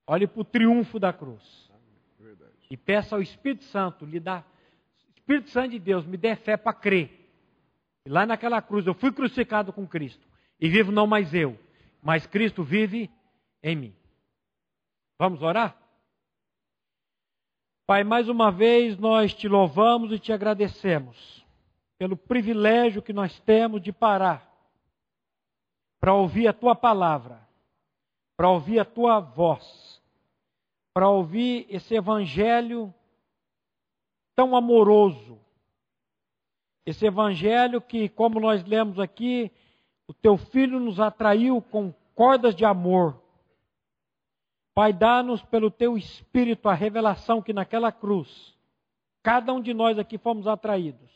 Olhe 0.07 0.27
para 0.27 0.41
o 0.41 0.45
triunfo 0.45 0.99
da 0.99 1.13
cruz. 1.13 1.69
E 2.71 2.77
peça 2.77 3.17
ao 3.17 3.23
Espírito 3.23 3.65
Santo 3.65 4.07
lhe 4.07 4.21
dar. 4.21 4.47
Espírito 5.15 5.51
Santo 5.51 5.71
de 5.71 5.79
Deus, 5.79 6.07
me 6.07 6.17
dê 6.17 6.37
fé 6.37 6.57
para 6.57 6.73
crer. 6.73 7.31
E 8.07 8.11
lá 8.11 8.25
naquela 8.25 8.63
cruz 8.63 8.87
eu 8.87 8.95
fui 8.95 9.13
crucificado 9.13 9.73
com 9.73 9.87
Cristo. 9.87 10.27
E 10.61 10.69
vivo 10.69 10.93
não 10.93 11.07
mais 11.07 11.35
eu, 11.35 11.59
mas 12.03 12.27
Cristo 12.27 12.63
vive 12.63 13.11
em 13.63 13.77
mim. 13.77 13.95
Vamos 15.19 15.43
orar? 15.43 15.77
Pai, 17.87 18.05
mais 18.05 18.29
uma 18.29 18.51
vez 18.51 18.99
nós 18.99 19.35
te 19.35 19.49
louvamos 19.49 20.13
e 20.13 20.19
te 20.19 20.33
agradecemos 20.33 21.45
pelo 21.99 22.17
privilégio 22.17 23.03
que 23.03 23.13
nós 23.13 23.41
temos 23.41 23.83
de 23.83 23.93
parar 23.93 24.47
para 25.99 26.15
ouvir 26.15 26.47
a 26.47 26.53
tua 26.53 26.77
palavra, 26.77 27.48
para 28.39 28.49
ouvir 28.49 28.79
a 28.79 28.85
tua 28.85 29.19
voz, 29.19 30.01
para 30.95 31.11
ouvir 31.11 31.67
esse 31.69 31.97
evangelho 31.97 32.95
tão 34.37 34.55
amoroso. 34.55 35.41
Esse 36.87 37.05
evangelho 37.05 37.81
que, 37.81 38.09
como 38.09 38.39
nós 38.39 38.65
lemos 38.65 39.01
aqui, 39.01 39.51
o 40.07 40.15
teu 40.15 40.37
filho 40.37 40.79
nos 40.79 41.01
atraiu 41.01 41.61
com 41.61 41.93
cordas 42.15 42.55
de 42.55 42.65
amor. 42.65 43.21
Pai, 44.73 44.93
dá-nos 44.93 45.43
pelo 45.43 45.69
teu 45.69 45.99
espírito 45.99 46.69
a 46.69 46.75
revelação 46.75 47.43
que 47.43 47.53
naquela 47.53 47.91
cruz, 47.91 48.57
cada 49.21 49.53
um 49.53 49.61
de 49.61 49.75
nós 49.75 49.99
aqui 49.99 50.17
fomos 50.17 50.47
atraídos. 50.47 51.11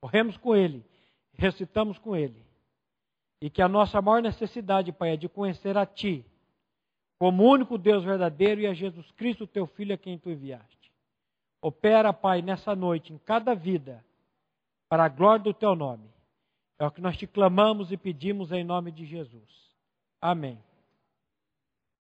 Corremos 0.00 0.36
com 0.36 0.56
ele, 0.56 0.84
recitamos 1.32 1.96
com 1.96 2.16
ele. 2.16 2.43
E 3.44 3.50
que 3.50 3.60
a 3.60 3.68
nossa 3.68 4.00
maior 4.00 4.22
necessidade, 4.22 4.90
Pai, 4.90 5.10
é 5.10 5.16
de 5.18 5.28
conhecer 5.28 5.76
a 5.76 5.84
Ti, 5.84 6.24
como 7.18 7.44
único 7.44 7.76
Deus 7.76 8.02
verdadeiro 8.02 8.62
e 8.62 8.66
a 8.66 8.72
Jesus 8.72 9.10
Cristo, 9.10 9.46
teu 9.46 9.66
Filho, 9.66 9.94
a 9.94 9.98
quem 9.98 10.16
Tu 10.16 10.30
enviaste. 10.30 10.90
Opera, 11.60 12.10
Pai, 12.10 12.40
nessa 12.40 12.74
noite, 12.74 13.12
em 13.12 13.18
cada 13.18 13.54
vida, 13.54 14.02
para 14.88 15.04
a 15.04 15.10
glória 15.10 15.44
do 15.44 15.52
Teu 15.52 15.76
nome. 15.76 16.08
É 16.78 16.86
o 16.86 16.90
que 16.90 17.02
nós 17.02 17.18
te 17.18 17.26
clamamos 17.26 17.92
e 17.92 17.98
pedimos 17.98 18.50
em 18.50 18.64
nome 18.64 18.90
de 18.90 19.04
Jesus. 19.04 19.74
Amém. 20.22 20.58